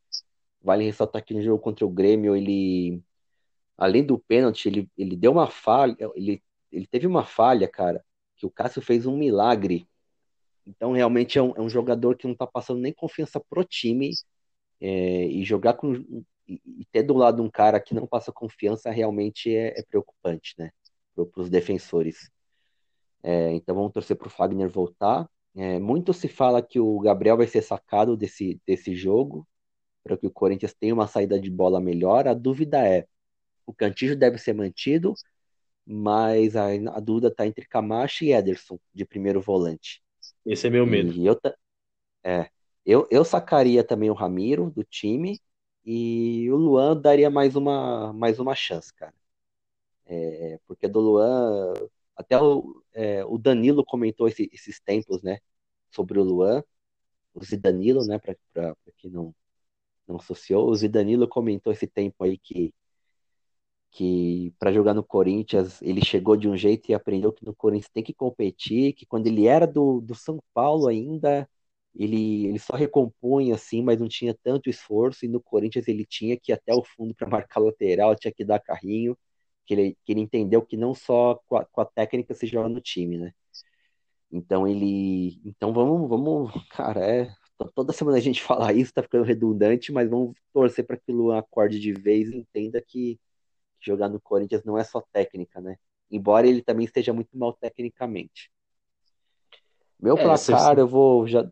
Vale 0.61 0.85
ressaltar 0.85 1.23
que 1.23 1.33
no 1.33 1.41
jogo 1.41 1.61
contra 1.61 1.85
o 1.85 1.89
Grêmio, 1.89 2.35
ele, 2.35 3.01
além 3.77 4.05
do 4.05 4.19
pênalti, 4.19 4.67
ele, 4.67 4.91
ele 4.97 5.15
deu 5.15 5.31
uma 5.31 5.49
falha, 5.49 5.95
ele, 6.15 6.43
ele 6.71 6.87
teve 6.87 7.07
uma 7.07 7.23
falha, 7.25 7.67
cara, 7.67 8.03
que 8.35 8.45
o 8.45 8.51
Cássio 8.51 8.81
fez 8.81 9.05
um 9.05 9.17
milagre 9.17 9.87
então, 10.67 10.91
realmente 10.91 11.37
é 11.39 11.41
um, 11.41 11.53
é 11.55 11.61
um 11.61 11.69
jogador 11.69 12.17
que 12.17 12.25
não 12.25 12.33
está 12.33 12.45
passando 12.45 12.81
nem 12.81 12.93
confiança 12.93 13.39
pro 13.39 13.63
time. 13.63 14.11
é, 14.81 15.25
e 15.27 15.43
jogar 15.45 15.75
com 15.75 15.95
e, 16.47 16.85
ter 16.91 17.03
do 17.03 17.13
lado 17.15 17.43
um 17.43 17.49
cara 17.51 17.79
que 17.79 17.93
não 17.95 18.07
passa 18.07 18.31
confiança 18.31 18.91
realmente 18.91 19.53
é, 19.55 19.79
é 19.79 19.83
preocupante, 19.83 20.55
né? 20.57 20.71
Para 21.15 21.41
os 21.41 21.49
defensores. 21.49 22.31
É, 23.23 23.51
então 23.53 23.75
vamos 23.75 23.93
torcer 23.93 24.17
para 24.17 24.27
o 24.27 24.31
Fagner 24.31 24.69
voltar. 24.69 25.29
É, 25.57 25.79
muito 25.79 26.13
se 26.13 26.27
fala 26.27 26.61
que 26.61 26.79
o 26.79 26.99
Gabriel 26.99 27.35
vai 27.35 27.47
ser 27.47 27.63
sacado 27.63 28.15
desse, 28.15 28.61
desse 28.65 28.95
jogo, 28.95 29.47
para 30.03 30.15
que 30.15 30.27
o 30.27 30.31
Corinthians 30.31 30.75
tenha 30.75 30.93
uma 30.93 31.07
saída 31.07 31.39
de 31.39 31.49
bola 31.49 31.81
melhor. 31.81 32.27
A 32.27 32.35
dúvida 32.35 32.87
é: 32.87 33.07
o 33.65 33.73
Cantillo 33.73 34.15
deve 34.15 34.37
ser 34.37 34.53
mantido, 34.53 35.15
mas 35.83 36.55
a, 36.55 36.67
a 36.67 36.99
dúvida 36.99 37.29
está 37.29 37.47
entre 37.47 37.65
Camacho 37.65 38.23
e 38.23 38.31
Ederson, 38.31 38.79
de 38.93 39.03
primeiro 39.03 39.41
volante. 39.41 40.03
Esse 40.45 40.67
é 40.67 40.69
meu 40.69 40.85
medo. 40.85 41.11
E 41.13 41.25
eu, 41.25 41.39
é, 42.23 42.49
eu, 42.85 43.07
eu 43.09 43.25
sacaria 43.25 43.83
também 43.83 44.11
o 44.11 44.13
Ramiro 44.13 44.69
do 44.69 44.83
time 44.83 45.39
e 45.83 46.47
o 46.51 46.55
Luan 46.55 46.95
daria 46.95 47.31
mais 47.31 47.55
uma, 47.55 48.13
mais 48.13 48.39
uma 48.39 48.53
chance, 48.53 48.93
cara. 48.93 49.13
É, 50.05 50.59
porque 50.67 50.87
do 50.87 50.99
Luan, 50.99 51.73
até 52.17 52.41
o, 52.41 52.83
é, 52.93 53.23
o 53.25 53.37
Danilo 53.37 53.85
comentou 53.85 54.27
esse, 54.27 54.49
esses 54.53 54.79
tempos, 54.81 55.21
né, 55.23 55.39
sobre 55.91 56.19
o 56.19 56.23
Luan, 56.23 56.63
o 57.33 57.43
Zidanilo, 57.43 58.05
né, 58.07 58.19
para 58.19 58.75
quem 58.97 59.11
não, 59.11 59.35
não 60.07 60.17
associou, 60.17 60.69
o 60.69 60.75
Zidanilo 60.75 61.27
comentou 61.27 61.73
esse 61.73 61.87
tempo 61.87 62.23
aí 62.23 62.37
que 62.37 62.73
que 63.91 64.53
para 64.59 64.71
jogar 64.71 64.93
no 64.93 65.03
Corinthians 65.03 65.81
ele 65.81 66.03
chegou 66.05 66.35
de 66.37 66.47
um 66.47 66.55
jeito 66.57 66.89
e 66.89 66.93
aprendeu 66.93 67.33
que 67.33 67.45
no 67.45 67.55
Corinthians 67.55 67.89
tem 67.91 68.03
que 68.03 68.13
competir, 68.13 68.93
que 68.93 69.05
quando 69.05 69.27
ele 69.27 69.47
era 69.47 69.65
do, 69.65 70.01
do 70.01 70.13
São 70.13 70.39
Paulo 70.53 70.87
ainda 70.87 71.49
ele, 71.95 72.45
ele 72.47 72.59
só 72.59 72.75
recompunha 72.75 73.55
assim, 73.55 73.81
mas 73.81 73.99
não 73.99 74.07
tinha 74.07 74.35
tanto 74.43 74.69
esforço, 74.69 75.25
e 75.25 75.27
no 75.27 75.41
Corinthians 75.41 75.87
ele 75.87 76.05
tinha 76.05 76.37
que 76.37 76.51
ir 76.51 76.53
até 76.55 76.73
o 76.73 76.83
fundo 76.83 77.15
para 77.15 77.27
marcar 77.29 77.59
lateral, 77.59 78.15
tinha 78.15 78.31
que 78.31 78.45
dar 78.45 78.59
carrinho, 78.59 79.17
que 79.67 79.73
ele, 79.73 79.97
que 80.05 80.13
ele 80.13 80.21
entendeu 80.21 80.61
que 80.61 80.77
não 80.77 80.95
só 80.95 81.35
com 81.45 81.57
a, 81.57 81.65
com 81.65 81.81
a 81.81 81.85
técnica 81.85 82.33
se 82.33 82.47
joga 82.47 82.69
no 82.69 82.79
time, 82.79 83.17
né? 83.17 83.33
Então 84.31 84.65
ele. 84.65 85.39
Então 85.45 85.73
vamos, 85.73 86.09
vamos, 86.09 86.51
cara, 86.71 87.05
é. 87.05 87.29
Toda 87.75 87.91
semana 87.91 88.17
a 88.17 88.21
gente 88.21 88.41
fala 88.43 88.71
isso, 88.71 88.93
tá 88.93 89.03
ficando 89.03 89.25
redundante, 89.25 89.91
mas 89.91 90.09
vamos 90.09 90.35
torcer 90.53 90.85
para 90.85 90.97
que 90.97 91.11
o 91.11 91.15
Luan 91.15 91.39
acorde 91.39 91.79
de 91.79 91.91
vez 91.91 92.29
e 92.29 92.37
entenda 92.37 92.81
que 92.81 93.19
jogar 93.79 94.09
no 94.09 94.21
Corinthians 94.21 94.63
não 94.63 94.77
é 94.77 94.83
só 94.83 95.01
técnica, 95.11 95.59
né? 95.59 95.75
Embora 96.09 96.47
ele 96.47 96.61
também 96.61 96.85
esteja 96.85 97.11
muito 97.11 97.37
mal 97.37 97.53
tecnicamente. 97.53 98.49
Meu 99.99 100.17
é, 100.17 100.23
placar, 100.23 100.75
você... 100.75 100.81
eu 100.81 100.87
vou 100.87 101.27
já. 101.27 101.49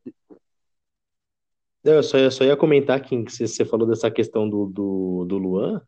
Eu 1.83 2.01
só, 2.01 2.17
ia, 2.17 2.31
só 2.31 2.43
ia 2.43 2.55
comentar 2.55 3.01
que 3.01 3.15
você 3.23 3.65
falou 3.65 3.87
dessa 3.87 4.09
questão 4.09 4.49
do, 4.49 4.67
do, 4.67 5.25
do 5.25 5.37
Luan. 5.37 5.85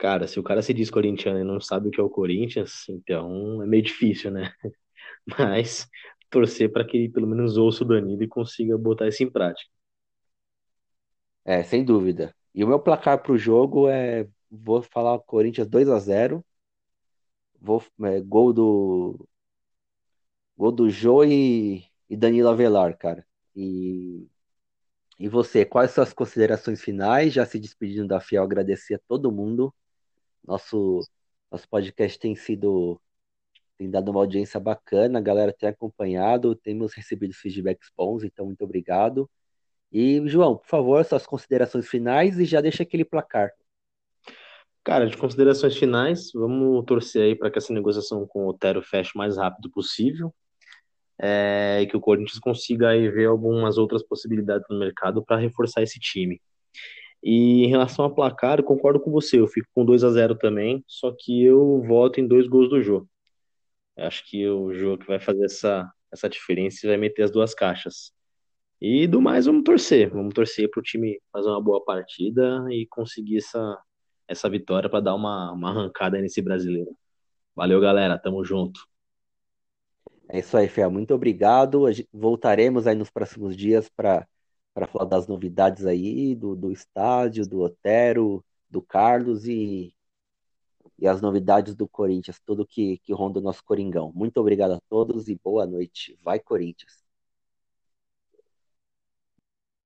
Cara, 0.00 0.26
se 0.26 0.40
o 0.40 0.42
cara 0.42 0.62
se 0.62 0.72
diz 0.72 0.90
corintiano 0.90 1.40
e 1.40 1.44
não 1.44 1.60
sabe 1.60 1.88
o 1.88 1.90
que 1.90 2.00
é 2.00 2.02
o 2.02 2.08
Corinthians, 2.08 2.88
então 2.88 3.62
é 3.62 3.66
meio 3.66 3.82
difícil, 3.82 4.30
né? 4.30 4.50
Mas 5.38 5.86
torcer 6.30 6.72
para 6.72 6.86
que 6.86 6.96
ele 6.96 7.10
pelo 7.10 7.26
menos 7.26 7.58
ouça 7.58 7.84
o 7.84 7.86
Danilo 7.86 8.22
e 8.22 8.28
consiga 8.28 8.78
botar 8.78 9.08
isso 9.08 9.22
em 9.22 9.30
prática. 9.30 9.70
É, 11.44 11.62
sem 11.62 11.84
dúvida. 11.84 12.34
E 12.54 12.64
o 12.64 12.66
meu 12.66 12.80
placar 12.80 13.22
para 13.22 13.32
o 13.32 13.38
jogo 13.38 13.88
é. 13.88 14.26
Vou 14.50 14.82
falar 14.82 15.18
Corinthians 15.20 15.68
2 15.68 15.88
a 15.88 15.98
0 15.98 16.44
Vou, 17.60 17.84
é, 18.04 18.20
gol 18.22 18.52
do. 18.54 19.28
Gol 20.56 20.72
do 20.72 20.88
Jô 20.88 21.24
e, 21.24 21.84
e 22.08 22.16
Danilo 22.16 22.48
Avelar, 22.48 22.96
cara. 22.96 23.26
E, 23.54 24.26
e 25.18 25.28
você, 25.28 25.64
quais 25.66 25.90
são 25.90 26.02
as 26.02 26.12
considerações 26.14 26.80
finais? 26.80 27.32
Já 27.34 27.44
se 27.44 27.58
despedindo 27.58 28.08
da 28.08 28.20
Fiel, 28.20 28.42
agradecer 28.44 28.94
a 28.94 29.00
todo 29.06 29.30
mundo. 29.30 29.74
Nosso, 30.44 31.00
nosso 31.50 31.68
podcast 31.68 32.18
tem 32.18 32.34
sido 32.34 33.00
tem 33.78 33.90
dado 33.90 34.10
uma 34.10 34.20
audiência 34.20 34.60
bacana, 34.60 35.18
a 35.18 35.22
galera 35.22 35.54
tem 35.58 35.68
acompanhado, 35.70 36.54
temos 36.54 36.92
recebido 36.92 37.32
feedbacks 37.32 37.90
bons, 37.96 38.22
então 38.22 38.44
muito 38.44 38.62
obrigado. 38.62 39.28
E, 39.90 40.20
João, 40.28 40.58
por 40.58 40.66
favor, 40.66 41.02
suas 41.02 41.26
considerações 41.26 41.88
finais 41.88 42.38
e 42.38 42.44
já 42.44 42.60
deixa 42.60 42.82
aquele 42.82 43.06
placar. 43.06 43.50
Cara, 44.84 45.06
de 45.06 45.16
considerações 45.16 45.76
finais, 45.76 46.30
vamos 46.34 46.84
torcer 46.84 47.22
aí 47.22 47.34
para 47.34 47.50
que 47.50 47.56
essa 47.56 47.72
negociação 47.72 48.26
com 48.26 48.44
o 48.44 48.48
Otero 48.48 48.82
feche 48.82 49.12
o 49.14 49.18
mais 49.18 49.38
rápido 49.38 49.70
possível 49.70 50.34
é, 51.18 51.80
e 51.82 51.86
que 51.86 51.96
o 51.96 52.00
Corinthians 52.00 52.38
consiga 52.38 52.90
aí 52.90 53.08
ver 53.10 53.26
algumas 53.26 53.76
outras 53.76 54.02
possibilidades 54.02 54.66
no 54.70 54.78
mercado 54.78 55.22
para 55.24 55.36
reforçar 55.36 55.82
esse 55.82 55.98
time. 55.98 56.40
E 57.22 57.64
em 57.64 57.68
relação 57.68 58.04
a 58.04 58.10
placar, 58.10 58.58
eu 58.58 58.64
concordo 58.64 59.00
com 59.00 59.10
você, 59.10 59.38
eu 59.40 59.46
fico 59.46 59.68
com 59.74 59.84
2 59.84 60.04
a 60.04 60.10
0 60.10 60.36
também, 60.36 60.82
só 60.86 61.14
que 61.16 61.44
eu 61.44 61.82
voto 61.82 62.20
em 62.20 62.26
dois 62.26 62.46
gols 62.48 62.70
do 62.70 62.82
jogo. 62.82 63.08
Acho 63.96 64.24
que 64.28 64.48
o 64.48 64.72
jogo 64.72 64.98
que 64.98 65.06
vai 65.06 65.20
fazer 65.20 65.44
essa, 65.44 65.90
essa 66.12 66.28
diferença 66.28 66.88
vai 66.88 66.96
meter 66.96 67.22
as 67.24 67.30
duas 67.30 67.54
caixas. 67.54 68.12
E 68.80 69.06
do 69.06 69.20
mais, 69.20 69.44
vamos 69.46 69.62
torcer. 69.62 70.08
Vamos 70.10 70.32
torcer 70.32 70.70
para 70.70 70.80
o 70.80 70.82
time 70.82 71.20
fazer 71.30 71.48
uma 71.48 71.60
boa 71.60 71.84
partida 71.84 72.64
e 72.70 72.86
conseguir 72.86 73.38
essa, 73.38 73.78
essa 74.26 74.48
vitória 74.48 74.88
para 74.88 75.00
dar 75.00 75.14
uma, 75.14 75.52
uma 75.52 75.70
arrancada 75.70 76.18
nesse 76.20 76.40
brasileiro. 76.40 76.96
Valeu, 77.54 77.80
galera. 77.80 78.18
Tamo 78.18 78.42
junto. 78.42 78.80
É 80.30 80.38
isso 80.38 80.56
aí, 80.56 80.68
Fé. 80.68 80.88
Muito 80.88 81.12
obrigado. 81.12 81.84
Voltaremos 82.12 82.86
aí 82.86 82.94
nos 82.94 83.10
próximos 83.10 83.54
dias 83.54 83.90
para 84.80 84.86
falar 84.86 85.04
das 85.04 85.26
novidades 85.26 85.84
aí 85.84 86.34
do, 86.34 86.56
do 86.56 86.72
estádio, 86.72 87.46
do 87.46 87.60
Otero, 87.60 88.42
do 88.70 88.80
Carlos 88.80 89.46
e, 89.46 89.94
e 90.98 91.06
as 91.06 91.20
novidades 91.20 91.74
do 91.74 91.86
Corinthians, 91.86 92.40
tudo 92.46 92.66
que, 92.66 92.96
que 92.98 93.12
ronda 93.12 93.40
o 93.40 93.42
nosso 93.42 93.62
Coringão. 93.62 94.10
Muito 94.14 94.38
obrigado 94.40 94.72
a 94.72 94.80
todos 94.88 95.28
e 95.28 95.38
boa 95.44 95.66
noite. 95.66 96.18
Vai, 96.24 96.40
Corinthians! 96.40 97.09